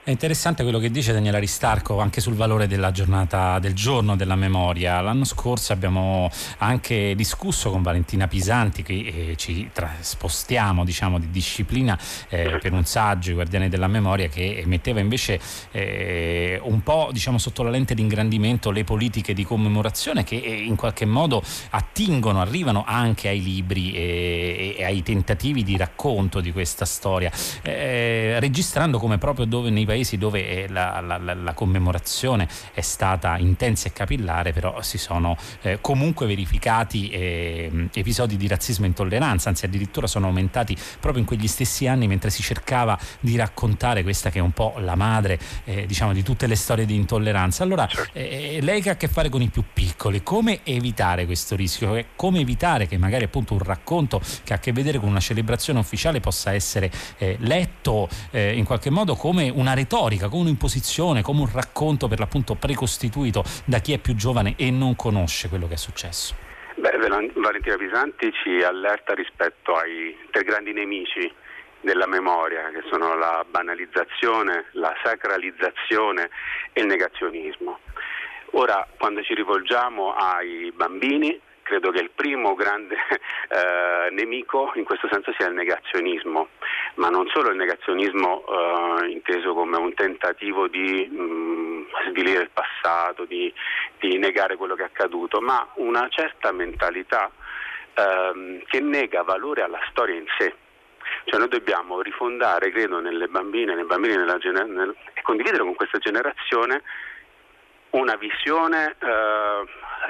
È 0.07 0.13
interessante 0.13 0.63
quello 0.63 0.79
che 0.79 0.93
dice 0.93 1.13
Daniela 1.13 1.41
Ristarco 1.41 1.99
anche 1.99 2.21
sul 2.21 2.35
valore 2.35 2.69
della 2.69 2.93
giornata 2.93 3.59
del 3.59 3.73
giorno 3.73 4.15
della 4.15 4.37
memoria. 4.37 5.01
L'anno 5.01 5.25
scorso 5.25 5.73
abbiamo 5.73 6.31
anche 6.59 7.17
discusso 7.17 7.71
con 7.71 7.83
Valentina 7.83 8.29
Pisanti 8.29 8.85
che 8.85 8.93
eh, 8.93 9.35
ci 9.37 9.69
spostiamo 9.99 10.85
diciamo, 10.85 11.19
di 11.19 11.29
disciplina 11.29 11.99
eh, 12.29 12.59
per 12.63 12.73
un 12.73 12.85
saggio, 12.85 13.33
I 13.33 13.35
Guardiani 13.35 13.69
della 13.69 13.89
Memoria, 13.89 14.29
che 14.29 14.63
metteva 14.67 15.01
invece 15.01 15.41
eh, 15.73 16.61
un 16.63 16.85
po' 16.85 17.09
diciamo, 17.11 17.37
sotto 17.37 17.65
la 17.65 17.71
lente 17.71 17.97
di 17.97 18.03
ingrandimento 18.03 18.71
le 18.71 18.85
politiche 18.85 19.35
di 19.35 19.43
commemorazione 19.43 20.23
che 20.23 20.37
eh, 20.37 20.55
in 20.55 20.77
qualche 20.77 21.05
modo 21.05 21.43
attingono, 21.71 22.41
arrivano 22.41 22.85
anche 22.87 23.27
ai 23.27 23.43
libri 23.43 23.93
e, 23.93 24.77
e 24.79 24.85
ai 24.85 25.03
tentativi 25.03 25.65
di 25.65 25.77
racconto 25.77 26.39
di 26.39 26.53
questa 26.53 26.85
storia, 26.85 27.29
eh, 27.63 28.37
registrando 28.39 29.01
come 29.01 29.19
proprio 29.19 29.47
dove 29.47 29.69
nei 29.71 29.85
paesi 29.85 29.95
paesi 29.97 30.19
dove 30.19 30.65
eh, 30.65 30.69
la, 30.69 31.01
la, 31.01 31.35
la, 31.35 31.53
commemorazione 31.55 32.47
è 32.75 32.83
stata 32.83 33.39
intensa 33.39 33.89
e 33.89 33.93
capillare, 33.93 34.53
però 34.53 34.83
si 34.83 34.99
sono 34.99 35.37
eh, 35.63 35.79
comunque 35.81 36.27
verificati 36.27 37.09
eh, 37.09 37.89
episodi 37.95 38.37
di 38.37 38.47
razzismo 38.47 38.85
e 38.85 38.89
intolleranza, 38.89 39.49
anzi 39.49 39.65
addirittura 39.65 40.07
sono 40.07 40.27
aumentati 40.27 40.77
proprio 41.01 41.23
in 41.23 41.27
quegli 41.27 41.49
stessi 41.49 41.87
anni 41.87 42.07
mentre 42.07 42.29
si 42.29 42.43
cercava 42.43 42.99
di 43.21 43.37
raccontare 43.37 44.03
questa 44.03 44.29
che 44.29 44.39
è 44.39 44.43
un 44.43 44.53
po' 44.53 44.75
la 44.79 44.97
madre 44.97 45.39
eh, 45.65 45.87
diciamo, 45.87 46.13
di 46.13 46.23
tutte 46.23 46.47
le 46.47 46.57
storie 46.57 46.85
di 46.85 46.95
intolleranza. 46.95 47.63
Allora, 47.63 47.87
certo. 47.87 48.19
eh, 48.19 48.59
lei 48.61 48.83
che 48.83 48.91
ha 48.91 48.93
a 48.93 48.97
che 48.97 49.09
fare 49.09 49.31
con 49.31 49.41
i 49.41 49.49
più 49.49 49.65
piccoli, 49.73 50.23
come 50.23 50.61
evitare 50.65 51.25
questo 51.25 51.57
rischio? 51.57 52.05
Come 52.17 52.41
evitare 52.41 52.87
che 52.87 52.99
magari 52.99 53.25
appunto 53.25 53.55
un 53.55 53.61
racconto 53.61 54.21
che 54.45 54.53
ha 54.53 54.57
a 54.57 54.59
che 54.59 54.73
vedere 54.73 54.99
con 54.99 55.09
una 55.09 55.21
celebrazione 55.21 55.79
ufficiale 55.79 56.21
possa 56.21 56.53
essere 56.53 56.91
eh, 57.19 57.37
letto 57.41 58.09
in 58.33 58.65
qualche 58.65 58.91
modo 58.91 59.15
come 59.15 59.49
una 59.49 59.73
retorica, 59.73 59.86
come 59.87 60.43
un'imposizione, 60.43 61.23
come 61.23 61.41
un 61.41 61.51
racconto 61.53 62.09
per 62.09 62.19
l'appunto 62.19 62.55
precostituito 62.55 63.45
da 63.65 63.79
chi 63.79 63.93
è 63.93 63.99
più 63.99 64.15
giovane 64.15 64.55
e 64.57 64.71
non 64.71 64.97
conosce 64.97 65.49
quello 65.49 65.67
che 65.67 65.75
è 65.75 65.79
successo? 65.79 66.35
Beh, 66.77 66.97
Valentina 66.99 67.77
Pisanti 67.77 68.31
ci 68.43 68.63
allerta 68.63 69.15
rispetto 69.15 69.75
ai 69.75 70.17
tre 70.31 70.43
grandi 70.43 70.73
nemici 70.73 71.33
della 71.81 72.07
memoria, 72.07 72.71
che 72.71 72.83
sono 72.91 73.17
la 73.17 73.45
banalizzazione, 73.49 74.67
la 74.73 74.93
sacralizzazione 75.03 76.31
e 76.73 76.81
il 76.81 76.87
negazionismo. 76.87 77.79
Ora, 78.53 78.87
quando 78.99 79.23
ci 79.23 79.35
rivolgiamo 79.35 80.15
ai 80.15 80.73
bambini, 80.75 81.41
credo 81.67 81.91
che 81.91 82.01
il 82.01 82.11
primo 82.15 82.55
grande 82.55 82.95
eh, 83.51 84.11
nemico 84.13 84.71
in 84.77 84.85
questo 84.85 85.09
senso 85.11 85.35
sia 85.37 85.49
il 85.49 85.55
negazionismo, 85.55 86.49
ma 86.95 87.09
non 87.09 87.27
solo 87.29 87.51
il 87.51 87.57
negazionismo 87.57 88.45
eh, 88.47 89.09
inteso 89.09 89.53
come 89.53 89.77
un 89.77 89.93
tentativo 89.93 90.69
di 90.69 91.07
mh, 91.11 91.21
mm, 91.21 91.83
svilire 92.11 92.43
il 92.43 92.51
passato, 92.51 93.25
di, 93.25 93.53
di, 93.99 94.17
negare 94.17 94.57
quello 94.57 94.77
che 94.77 94.83
è 94.83 94.87
accaduto, 94.87 95.41
ma 95.41 95.69
una 95.75 96.07
certa 96.09 96.53
mentalità 96.53 97.31
eh, 97.95 98.63
che 98.67 98.81
nega 98.81 99.23
valore 99.23 99.63
alla 99.63 99.81
storia 99.91 100.15
in 100.15 100.27
sé. 100.39 100.55
Cioè 101.25 101.41
noi 101.41 101.49
dobbiamo 101.49 102.01
rifondare, 102.01 102.71
credo, 102.71 103.01
nelle 103.01 103.27
bambine, 103.27 103.75
nei 103.75 103.85
bambini 103.85 104.15
gener- 104.39 104.67
nel, 104.67 104.95
e 105.15 105.23
condividere 105.23 105.65
con 105.65 105.75
questa 105.75 105.99
generazione 105.99 106.83
una 107.91 108.17
visione 108.17 108.97
eh, 108.99 109.65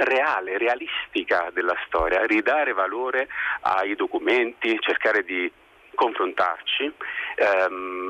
reale, 0.05 0.59
realistica 0.59 1.51
della 1.53 1.77
storia, 1.87 2.25
ridare 2.27 2.73
valore 2.73 3.29
ai 3.61 3.95
documenti, 3.95 4.77
cercare 4.81 5.25
di 5.25 5.51
confrontarci. 5.95 6.93
Eh, 7.35 7.69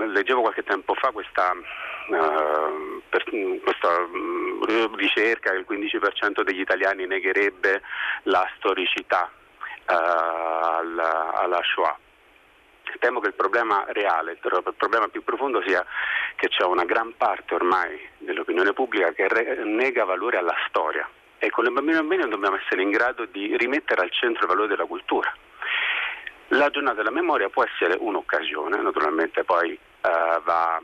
leggevo 0.09 0.43
qualche 0.43 0.63
tempo 0.63 0.95
fa 0.95 1.11
questa, 1.11 1.53
uh, 1.53 3.03
per, 3.09 3.25
questa 3.63 4.01
uh, 4.01 4.95
ricerca 4.95 5.51
che 5.51 5.59
il 5.59 5.67
15% 5.69 6.43
degli 6.43 6.61
italiani 6.61 7.07
negherebbe 7.07 7.83
la 8.25 8.47
storicità 8.57 9.31
uh, 9.89 9.93
alla, 9.93 11.33
alla 11.35 11.61
Shoah 11.63 11.99
temo 12.99 13.21
che 13.21 13.29
il 13.29 13.35
problema 13.35 13.85
reale, 13.89 14.33
il 14.33 14.75
problema 14.77 15.09
più 15.09 15.23
profondo 15.23 15.63
sia 15.67 15.85
che 16.37 16.49
c'è 16.49 16.65
una 16.65 16.85
gran 16.85 17.15
parte 17.17 17.55
ormai 17.55 17.99
dell'opinione 18.19 18.73
pubblica 18.73 19.13
che 19.13 19.29
re- 19.29 19.65
nega 19.65 20.05
valore 20.05 20.39
alla 20.39 20.57
storia 20.69 21.09
e 21.39 21.51
con 21.51 21.65
le 21.65 21.71
bambine 21.71 21.99
e 21.99 22.01
bambini 22.01 22.29
dobbiamo 22.29 22.57
essere 22.57 22.83
in 22.83 22.91
grado 22.91 23.27
di 23.27 23.57
rimettere 23.57 24.03
al 24.03 24.11
centro 24.11 24.43
il 24.43 24.49
valore 24.49 24.69
della 24.69 24.87
cultura. 24.87 25.35
La 26.51 26.71
giornata 26.71 26.97
della 26.97 27.11
memoria 27.11 27.49
può 27.49 27.65
essere 27.65 27.97
un'occasione, 27.99 28.81
naturalmente 28.81 29.45
poi 29.45 29.73
eh, 29.73 30.41
va 30.45 30.81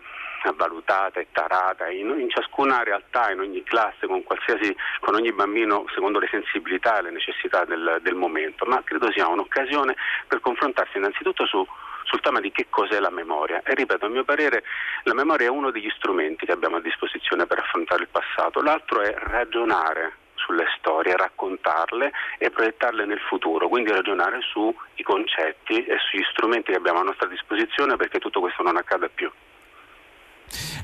valutata 0.56 1.20
e 1.20 1.28
tarata 1.30 1.88
in, 1.88 2.08
in, 2.18 2.28
ciascuna 2.28 2.82
realtà, 2.82 3.30
in 3.30 3.38
ogni 3.38 3.62
classe, 3.62 4.06
con, 4.08 4.24
con, 4.24 5.14
ogni 5.14 5.32
bambino 5.32 5.84
secondo 5.94 6.18
le 6.18 6.26
sensibilità 6.28 6.98
e 6.98 7.02
le 7.02 7.10
necessità 7.10 7.64
del, 7.64 8.00
del 8.02 8.14
momento, 8.14 8.64
ma 8.64 8.82
credo 8.82 9.10
sia 9.12 9.28
un'occasione 9.28 9.94
per 10.26 10.40
confrontarsi 10.40 10.98
innanzitutto 10.98 11.46
su 11.46 11.64
sul 12.12 12.20
tema 12.20 12.40
di 12.40 12.52
che 12.52 12.66
cos'è 12.68 13.00
la 13.00 13.10
memoria? 13.10 13.62
E 13.64 13.72
ripeto, 13.74 14.04
a 14.04 14.08
mio 14.10 14.22
parere 14.22 14.62
la 15.04 15.14
memoria 15.14 15.46
è 15.46 15.50
uno 15.50 15.70
degli 15.70 15.88
strumenti 15.96 16.44
che 16.44 16.52
abbiamo 16.52 16.76
a 16.76 16.80
disposizione 16.80 17.46
per 17.46 17.58
affrontare 17.58 18.02
il 18.02 18.08
passato, 18.10 18.60
l'altro 18.60 19.00
è 19.00 19.14
ragionare 19.16 20.18
sulle 20.34 20.66
storie, 20.76 21.16
raccontarle 21.16 22.12
e 22.36 22.50
proiettarle 22.50 23.06
nel 23.06 23.20
futuro, 23.20 23.68
quindi 23.68 23.90
ragionare 23.90 24.40
sui 24.42 24.74
concetti 25.02 25.84
e 25.84 25.96
sugli 25.98 26.24
strumenti 26.30 26.72
che 26.72 26.76
abbiamo 26.76 27.00
a 27.00 27.04
nostra 27.04 27.28
disposizione 27.28 27.96
perché 27.96 28.18
tutto 28.18 28.40
questo 28.40 28.62
non 28.62 28.76
accada 28.76 29.08
più. 29.08 29.30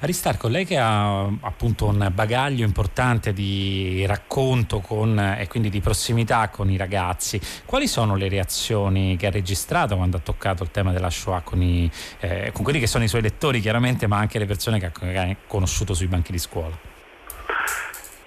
Aristarco, 0.01 0.47
lei 0.47 0.65
che 0.65 0.79
ha 0.79 1.25
appunto 1.41 1.87
un 1.87 2.11
bagaglio 2.13 2.65
importante 2.65 3.33
di 3.33 4.05
racconto 4.07 4.79
con, 4.79 5.19
e 5.19 5.49
quindi 5.49 5.71
di 5.71 5.81
prossimità 5.81 6.49
con 6.51 6.71
i 6.71 6.77
ragazzi, 6.77 7.41
quali 7.65 7.89
sono 7.89 8.15
le 8.15 8.29
reazioni 8.29 9.17
che 9.17 9.27
ha 9.27 9.31
registrato 9.31 9.97
quando 9.97 10.19
ha 10.19 10.21
toccato 10.21 10.63
il 10.63 10.71
tema 10.71 10.93
della 10.93 11.11
Shoah 11.11 11.41
con, 11.41 11.61
i, 11.61 11.91
eh, 12.21 12.53
con 12.53 12.63
quelli 12.63 12.79
che 12.79 12.87
sono 12.87 13.03
i 13.03 13.09
suoi 13.09 13.23
lettori 13.23 13.59
chiaramente, 13.61 14.07
ma 14.07 14.19
anche 14.19 14.39
le 14.39 14.47
persone 14.47 14.79
che 14.79 14.87
ha 14.87 15.37
conosciuto 15.49 15.95
sui 15.95 16.07
banchi 16.07 16.31
di 16.31 16.39
scuola? 16.39 16.77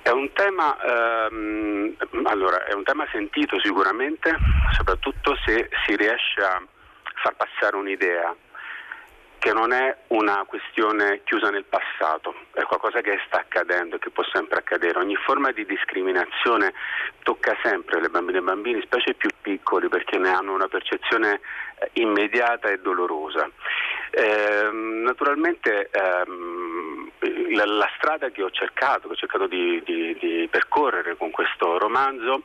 È 0.01 0.09
un, 0.09 0.29
tema, 0.33 0.75
ehm, 0.75 1.95
allora, 2.25 2.65
è 2.65 2.73
un 2.73 2.83
tema 2.83 3.05
sentito 3.11 3.57
sicuramente, 3.61 4.35
soprattutto 4.75 5.37
se 5.45 5.69
si 5.85 5.95
riesce 5.95 6.41
a 6.41 6.61
far 7.23 7.35
passare 7.35 7.77
un'idea 7.77 8.35
che 9.41 9.53
non 9.53 9.73
è 9.73 9.97
una 10.09 10.45
questione 10.45 11.21
chiusa 11.23 11.49
nel 11.49 11.63
passato, 11.63 12.35
è 12.53 12.61
qualcosa 12.61 13.01
che 13.01 13.19
sta 13.25 13.39
accadendo 13.39 13.95
e 13.95 13.99
che 13.99 14.11
può 14.11 14.23
sempre 14.31 14.59
accadere. 14.59 14.99
Ogni 14.99 15.15
forma 15.15 15.49
di 15.51 15.65
discriminazione 15.65 16.73
tocca 17.23 17.57
sempre 17.63 17.99
le 17.99 18.09
bambine 18.09 18.37
e 18.37 18.41
bambini, 18.41 18.81
specie 18.83 19.09
i 19.09 19.15
più 19.15 19.31
piccoli, 19.41 19.87
perché 19.87 20.19
ne 20.19 20.29
hanno 20.29 20.53
una 20.53 20.67
percezione 20.67 21.39
eh, 21.79 21.89
immediata 21.93 22.69
e 22.69 22.77
dolorosa. 22.81 23.49
Eh, 24.11 24.69
naturalmente 24.71 25.89
ehm, 25.89 27.09
la, 27.55 27.65
la, 27.65 27.89
strada 27.95 28.29
che 28.29 28.43
ho 28.43 28.51
cercato, 28.51 29.07
che 29.07 29.13
ho 29.13 29.17
cercato 29.17 29.47
di, 29.47 29.81
di, 29.83 30.15
di 30.19 30.47
percorrere 30.51 31.17
con 31.17 31.31
questo 31.31 31.79
romanzo 31.79 32.43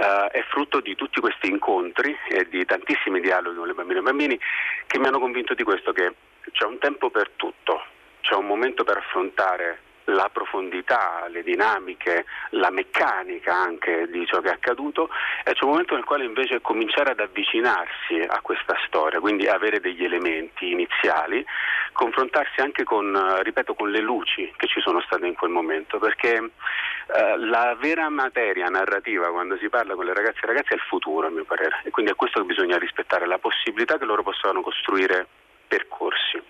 eh, 0.00 0.28
è 0.28 0.42
frutto 0.48 0.80
di 0.80 0.94
tutti 0.94 1.20
questi 1.20 1.50
incontri 1.50 2.16
e 2.30 2.48
di 2.48 2.64
tantissimi 2.64 3.20
dialoghi 3.20 3.56
con 3.56 3.66
le 3.66 3.74
bambine 3.74 3.98
e 3.98 4.02
bambini 4.02 4.40
che 4.86 4.98
mi 4.98 5.06
hanno 5.06 5.18
convinto 5.18 5.52
di 5.52 5.64
questo 5.64 5.92
che 5.92 6.14
c'è 6.52 6.64
un 6.64 6.78
tempo 6.78 7.10
per 7.10 7.30
tutto, 7.36 7.82
c'è 8.20 8.34
un 8.34 8.46
momento 8.46 8.84
per 8.84 8.98
affrontare 8.98 9.80
la 10.10 10.28
profondità, 10.32 11.26
le 11.28 11.42
dinamiche, 11.42 12.24
la 12.50 12.70
meccanica 12.70 13.54
anche 13.54 14.08
di 14.08 14.26
ciò 14.26 14.40
che 14.40 14.48
è 14.48 14.52
accaduto 14.52 15.08
e 15.44 15.52
c'è 15.52 15.64
un 15.64 15.70
momento 15.70 15.94
nel 15.94 16.04
quale 16.04 16.24
invece 16.24 16.60
cominciare 16.60 17.12
ad 17.12 17.20
avvicinarsi 17.20 18.20
a 18.26 18.40
questa 18.40 18.76
storia, 18.86 19.20
quindi 19.20 19.46
avere 19.46 19.80
degli 19.80 20.04
elementi 20.04 20.70
iniziali, 20.70 21.44
confrontarsi 21.92 22.60
anche 22.60 22.84
con, 22.84 23.40
ripeto, 23.42 23.74
con 23.74 23.90
le 23.90 24.00
luci 24.00 24.52
che 24.56 24.66
ci 24.66 24.80
sono 24.80 25.00
state 25.02 25.26
in 25.26 25.34
quel 25.34 25.50
momento, 25.50 25.98
perché 25.98 26.36
eh, 26.36 27.38
la 27.38 27.76
vera 27.78 28.08
materia 28.08 28.66
narrativa 28.66 29.30
quando 29.30 29.56
si 29.58 29.68
parla 29.68 29.94
con 29.94 30.06
le 30.06 30.14
ragazze 30.14 30.40
e 30.42 30.46
ragazzi 30.46 30.72
è 30.72 30.74
il 30.74 30.80
futuro 30.88 31.26
a 31.26 31.30
mio 31.30 31.44
parere 31.44 31.80
e 31.84 31.90
quindi 31.90 32.12
è 32.12 32.14
questo 32.14 32.40
che 32.40 32.46
bisogna 32.46 32.78
rispettare, 32.78 33.26
la 33.26 33.38
possibilità 33.38 33.98
che 33.98 34.04
loro 34.04 34.22
possano 34.22 34.60
costruire 34.60 35.26
percorsi. 35.70 36.42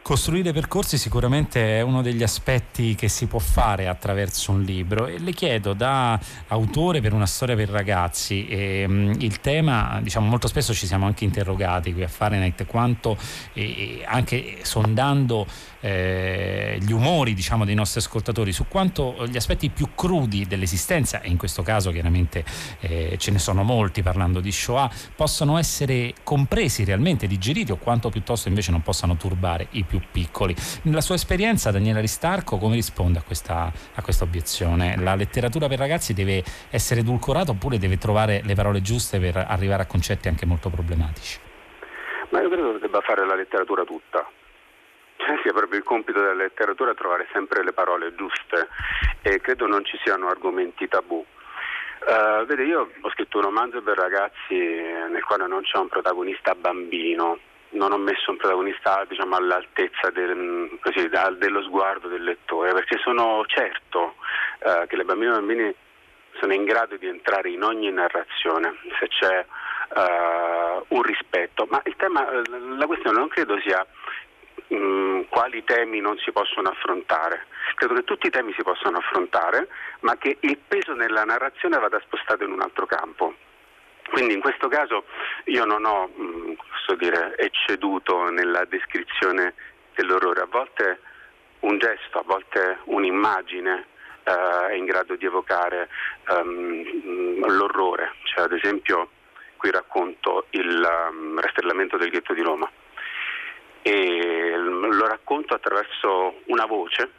Costruire 0.00 0.54
percorsi 0.54 0.96
sicuramente 0.96 1.76
è 1.76 1.82
uno 1.82 2.00
degli 2.00 2.22
aspetti 2.22 2.94
che 2.94 3.08
si 3.08 3.26
può 3.26 3.38
fare 3.38 3.88
attraverso 3.88 4.52
un 4.52 4.62
libro 4.62 5.06
e 5.06 5.18
le 5.18 5.32
chiedo 5.32 5.74
da 5.74 6.18
autore 6.46 7.02
per 7.02 7.12
una 7.12 7.26
storia 7.26 7.54
per 7.54 7.68
ragazzi 7.68 8.48
ehm, 8.48 9.16
il 9.18 9.38
tema, 9.40 10.00
diciamo 10.00 10.26
molto 10.26 10.48
spesso 10.48 10.72
ci 10.72 10.86
siamo 10.86 11.04
anche 11.04 11.24
interrogati 11.24 11.92
qui 11.92 12.04
a 12.04 12.08
Fahrenheit 12.08 12.64
quanto 12.64 13.18
eh, 13.52 14.02
anche 14.06 14.60
sondando 14.62 15.46
eh, 15.80 16.78
gli 16.80 16.92
umori 16.92 17.34
diciamo, 17.34 17.64
dei 17.64 17.74
nostri 17.74 18.00
ascoltatori 18.00 18.52
su 18.52 18.66
quanto 18.68 19.26
gli 19.26 19.36
aspetti 19.36 19.70
più 19.70 19.94
crudi 19.94 20.46
dell'esistenza 20.46 21.20
e 21.20 21.28
in 21.28 21.36
questo 21.36 21.62
caso 21.62 21.90
chiaramente 21.90 22.44
eh, 22.80 23.16
ce 23.18 23.30
ne 23.30 23.38
sono 23.38 23.62
molti 23.62 24.02
parlando 24.02 24.40
di 24.40 24.52
Shoah 24.52 24.90
possono 25.14 25.58
essere 25.58 26.14
compresi 26.22 26.84
realmente, 26.84 27.26
digeriti 27.26 27.72
o 27.72 27.76
quanto 27.76 28.08
piuttosto 28.08 28.48
invece 28.48 28.70
non 28.70 28.82
possano 28.82 29.16
turbare 29.16 29.68
i 29.70 29.84
più 29.84 30.00
piccoli. 30.10 30.54
Nella 30.82 31.00
sua 31.00 31.14
esperienza, 31.14 31.70
Daniela 31.70 32.00
Ristarco, 32.00 32.58
come 32.58 32.74
risponde 32.74 33.18
a 33.18 33.22
questa, 33.22 33.72
a 33.94 34.02
questa 34.02 34.24
obiezione? 34.24 34.96
La 34.96 35.14
letteratura 35.14 35.68
per 35.68 35.78
ragazzi 35.78 36.14
deve 36.14 36.42
essere 36.70 37.00
edulcorata 37.00 37.50
oppure 37.50 37.78
deve 37.78 37.98
trovare 37.98 38.42
le 38.44 38.54
parole 38.54 38.80
giuste 38.80 39.18
per 39.18 39.36
arrivare 39.36 39.82
a 39.82 39.86
concetti 39.86 40.28
anche 40.28 40.46
molto 40.46 40.70
problematici? 40.70 41.38
Ma 42.30 42.42
io 42.42 42.50
credo 42.50 42.72
che 42.74 42.80
debba 42.80 43.00
fare 43.00 43.26
la 43.26 43.34
letteratura 43.34 43.84
tutta. 43.84 44.28
Cioè, 45.28 45.40
sia 45.42 45.52
proprio 45.52 45.78
il 45.78 45.84
compito 45.84 46.20
della 46.20 46.32
letteratura 46.32 46.94
trovare 46.94 47.28
sempre 47.32 47.62
le 47.62 47.74
parole 47.74 48.14
giuste 48.14 48.68
e 49.20 49.42
credo 49.42 49.66
non 49.66 49.84
ci 49.84 49.98
siano 50.02 50.28
argomenti 50.28 50.88
tabù. 50.88 51.22
Uh, 52.00 52.46
vede, 52.46 52.64
io 52.64 52.90
ho 52.98 53.10
scritto 53.10 53.36
un 53.36 53.44
romanzo 53.44 53.82
per 53.82 53.98
ragazzi 53.98 54.56
nel 54.56 55.22
quale 55.24 55.46
non 55.46 55.60
c'è 55.64 55.76
un 55.76 55.88
protagonista 55.88 56.54
bambino, 56.54 57.38
non 57.70 57.92
ho 57.92 57.98
messo 57.98 58.30
un 58.30 58.38
protagonista 58.38 59.04
diciamo, 59.06 59.36
all'altezza 59.36 60.08
del, 60.08 60.78
così, 60.80 61.10
dello 61.36 61.62
sguardo 61.62 62.08
del 62.08 62.24
lettore, 62.24 62.72
perché 62.72 62.96
sono 62.96 63.44
certo 63.48 64.14
eh, 64.60 64.86
che 64.86 64.96
le 64.96 65.04
bambine 65.04 65.32
e 65.32 65.34
i 65.34 65.38
bambini 65.40 65.74
sono 66.40 66.54
in 66.54 66.64
grado 66.64 66.96
di 66.96 67.06
entrare 67.06 67.50
in 67.50 67.62
ogni 67.62 67.90
narrazione 67.90 68.78
se 68.98 69.08
c'è 69.08 69.44
uh, 69.94 70.84
un 70.88 71.02
rispetto. 71.02 71.66
Ma 71.68 71.82
tema, 71.98 72.26
la 72.78 72.86
questione 72.86 73.18
non 73.18 73.28
credo 73.28 73.58
sia 73.60 73.84
mh, 74.68 74.76
mm, 74.76 75.20
quali 75.28 75.64
temi 75.64 76.00
non 76.00 76.16
si 76.18 76.32
possono 76.32 76.68
affrontare. 76.68 77.46
Credo 77.74 77.94
che 77.94 78.04
tutti 78.04 78.26
i 78.26 78.30
temi 78.30 78.52
si 78.54 78.62
possano 78.62 78.98
affrontare, 78.98 79.68
ma 80.00 80.16
che 80.16 80.38
il 80.40 80.58
peso 80.58 80.94
nella 80.94 81.24
narrazione 81.24 81.78
vada 81.78 82.00
spostato 82.00 82.44
in 82.44 82.52
un 82.52 82.60
altro 82.60 82.86
campo. 82.86 83.34
Quindi 84.10 84.34
in 84.34 84.40
questo 84.40 84.68
caso 84.68 85.04
io 85.44 85.64
non 85.64 85.84
ho 85.84 86.10
mm, 86.18 86.52
dire, 86.96 87.36
ecceduto 87.36 88.30
nella 88.30 88.64
descrizione 88.64 89.54
dell'orrore, 89.94 90.40
a 90.40 90.46
volte 90.46 91.00
un 91.60 91.78
gesto, 91.78 92.18
a 92.18 92.22
volte 92.24 92.78
un'immagine 92.84 93.86
uh, 94.24 94.66
è 94.68 94.74
in 94.74 94.84
grado 94.84 95.16
di 95.16 95.26
evocare 95.26 95.88
um, 96.28 97.46
l'orrore, 97.46 98.12
cioè, 98.22 98.44
ad 98.44 98.52
esempio 98.52 99.10
qui 99.56 99.70
racconto 99.70 100.46
il 100.50 101.08
um, 101.10 101.38
rastrellamento 101.40 101.96
del 101.96 102.10
ghetto 102.10 102.32
di 102.32 102.42
Roma 102.42 102.70
e 103.88 104.54
lo 104.56 105.06
racconto 105.06 105.54
attraverso 105.54 106.40
una 106.46 106.66
voce 106.66 107.10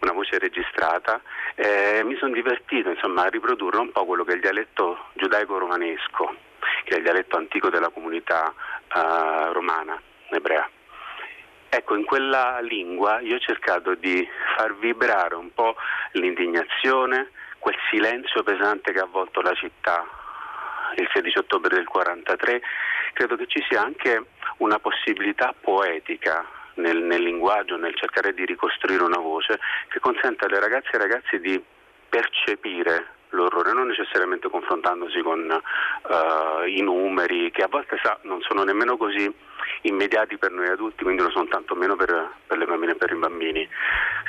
una 0.00 0.12
voce 0.12 0.38
registrata, 0.38 1.20
eh, 1.54 2.02
mi 2.04 2.16
sono 2.16 2.32
divertito 2.32 2.88
insomma, 2.88 3.24
a 3.24 3.28
riprodurre 3.28 3.76
un 3.76 3.92
po' 3.92 4.06
quello 4.06 4.24
che 4.24 4.32
è 4.32 4.34
il 4.36 4.40
dialetto 4.40 5.08
giudaico-romanesco, 5.12 6.36
che 6.84 6.94
è 6.94 6.96
il 6.96 7.02
dialetto 7.02 7.36
antico 7.36 7.68
della 7.68 7.90
comunità 7.90 8.50
eh, 8.94 9.52
romana, 9.52 10.00
ebrea. 10.30 10.66
Ecco, 11.68 11.96
in 11.96 12.06
quella 12.06 12.60
lingua 12.60 13.20
io 13.20 13.36
ho 13.36 13.40
cercato 13.40 13.94
di 13.94 14.26
far 14.56 14.74
vibrare 14.76 15.34
un 15.34 15.52
po' 15.52 15.76
l'indignazione, 16.12 17.30
quel 17.58 17.76
silenzio 17.90 18.42
pesante 18.42 18.92
che 18.92 19.00
ha 19.00 19.04
avvolto 19.04 19.42
la 19.42 19.52
città 19.52 20.02
il 20.96 21.08
16 21.12 21.38
ottobre 21.38 21.76
del 21.76 21.86
1943, 21.86 22.62
credo 23.12 23.36
che 23.36 23.46
ci 23.46 23.64
sia 23.68 23.82
anche 23.82 24.26
una 24.58 24.78
possibilità 24.78 25.54
poetica 25.58 26.44
nel, 26.74 26.98
nel 26.98 27.22
linguaggio, 27.22 27.76
nel 27.76 27.94
cercare 27.94 28.32
di 28.32 28.44
ricostruire 28.44 29.02
una 29.02 29.18
voce 29.18 29.58
che 29.88 30.00
consente 30.00 30.44
alle 30.44 30.60
ragazze 30.60 30.90
e 30.92 30.96
ai 30.96 31.08
ragazzi 31.08 31.40
di 31.40 31.62
percepire 32.08 33.18
l'orrore, 33.30 33.72
non 33.72 33.86
necessariamente 33.86 34.48
confrontandosi 34.48 35.20
con 35.22 35.38
uh, 35.48 36.66
i 36.66 36.82
numeri 36.82 37.50
che 37.50 37.62
a 37.62 37.68
volte 37.68 37.98
sa, 38.02 38.18
non 38.22 38.40
sono 38.40 38.64
nemmeno 38.64 38.96
così 38.96 39.32
immediati 39.82 40.36
per 40.36 40.50
noi 40.50 40.68
adulti, 40.68 41.04
quindi 41.04 41.22
lo 41.22 41.30
sono 41.30 41.46
tanto 41.46 41.74
meno 41.74 41.96
per, 41.96 42.30
per 42.46 42.58
le 42.58 42.66
bambine 42.66 42.92
e 42.92 42.96
per 42.96 43.12
i 43.12 43.16
bambini. 43.16 43.68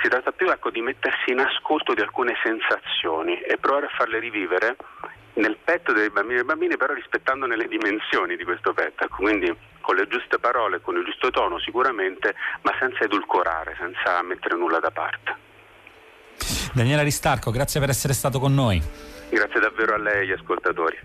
Si 0.01 0.09
tratta 0.09 0.31
più 0.31 0.49
ecco, 0.49 0.69
di 0.69 0.81
mettersi 0.81 1.31
in 1.31 1.39
ascolto 1.39 1.93
di 1.93 2.01
alcune 2.01 2.35
sensazioni 2.43 3.39
e 3.41 3.57
provare 3.57 3.87
a 3.87 3.95
farle 3.95 4.19
rivivere 4.19 4.75
nel 5.33 5.57
petto 5.63 5.93
dei 5.93 6.09
bambini 6.09 6.39
e 6.39 6.43
bambine, 6.43 6.77
però 6.77 6.93
rispettandone 6.93 7.55
le 7.55 7.67
dimensioni 7.67 8.35
di 8.35 8.43
questo 8.43 8.73
petto, 8.73 9.05
ecco, 9.05 9.17
quindi 9.17 9.55
con 9.81 9.95
le 9.95 10.07
giuste 10.07 10.39
parole, 10.39 10.81
con 10.81 10.97
il 10.97 11.03
giusto 11.03 11.29
tono 11.31 11.59
sicuramente, 11.59 12.35
ma 12.61 12.73
senza 12.79 13.03
edulcorare, 13.03 13.75
senza 13.79 14.21
mettere 14.21 14.55
nulla 14.55 14.79
da 14.79 14.91
parte. 14.91 15.49
Daniela 16.73 17.01
Ristarco, 17.01 17.51
grazie 17.51 17.79
per 17.79 17.89
essere 17.89 18.13
stato 18.13 18.39
con 18.39 18.53
noi. 18.53 18.81
Grazie 19.29 19.59
davvero 19.59 19.93
a 19.93 19.97
lei 19.97 20.15
e 20.15 20.19
agli 20.21 20.31
ascoltatori. 20.31 20.97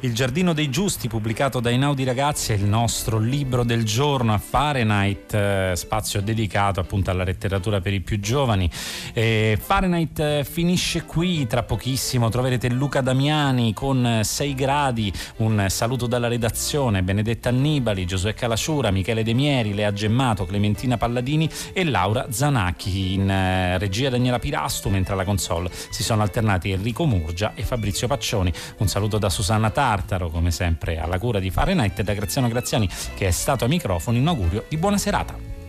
Il 0.00 0.14
Giardino 0.14 0.52
dei 0.52 0.70
Giusti, 0.70 1.08
pubblicato 1.08 1.60
da 1.60 1.70
Inaudi 1.70 2.04
Ragazzi, 2.04 2.52
è 2.52 2.56
il 2.56 2.64
nostro 2.64 3.18
libro 3.18 3.64
del 3.64 3.84
giorno 3.84 4.32
a 4.32 4.38
Fahrenheit, 4.38 5.34
eh, 5.34 5.72
spazio 5.74 6.20
dedicato 6.20 6.80
appunto 6.80 7.10
alla 7.10 7.24
letteratura 7.24 7.80
per 7.80 7.92
i 7.92 8.00
più 8.00 8.20
giovani. 8.20 8.70
Eh, 9.12 9.58
Fahrenheit 9.60 10.18
eh, 10.18 10.46
finisce 10.48 11.04
qui, 11.04 11.46
tra 11.46 11.62
pochissimo 11.62 12.28
troverete 12.28 12.68
Luca 12.68 13.00
Damiani 13.00 13.72
con 13.72 14.20
6 14.22 14.54
gradi, 14.54 15.12
un 15.36 15.66
saluto 15.68 16.06
dalla 16.06 16.28
redazione, 16.28 17.02
Benedetta 17.02 17.48
Annibali, 17.48 18.06
Giosuè 18.06 18.34
Calasciura, 18.34 18.90
Michele 18.90 19.22
De 19.22 19.34
Mieri, 19.34 19.74
Lea 19.74 19.92
Gemmato, 19.92 20.44
Clementina 20.44 20.96
Palladini 20.96 21.48
e 21.72 21.84
Laura 21.84 22.26
Zanacchi. 22.30 23.14
In 23.14 23.30
eh, 23.30 23.78
regia 23.78 24.08
Daniela 24.08 24.38
Pirastu, 24.38 24.88
mentre 24.88 25.14
alla 25.14 25.24
console 25.24 25.70
si 25.90 26.02
sono 26.02 26.22
alternati 26.22 26.70
Enrico 26.70 27.04
Murgia 27.04 27.52
e 27.54 27.62
Fabrizio 27.62 28.06
Paccioni. 28.06 28.52
Un 28.78 28.88
saluto 28.88 29.18
da 29.18 29.28
Susanna 29.28 29.63
Giovanna 29.64 29.70
Tartaro, 29.70 30.28
come 30.28 30.50
sempre 30.50 30.98
alla 30.98 31.18
cura 31.18 31.38
di 31.38 31.50
Fahrenheit, 31.50 31.98
e 31.98 32.02
da 32.02 32.12
Graziano 32.12 32.48
Graziani 32.48 32.88
che 33.14 33.28
è 33.28 33.30
stato 33.30 33.64
a 33.64 33.68
microfono, 33.68 34.18
in 34.18 34.26
augurio 34.26 34.64
di 34.68 34.76
buona 34.76 34.98
serata. 34.98 35.63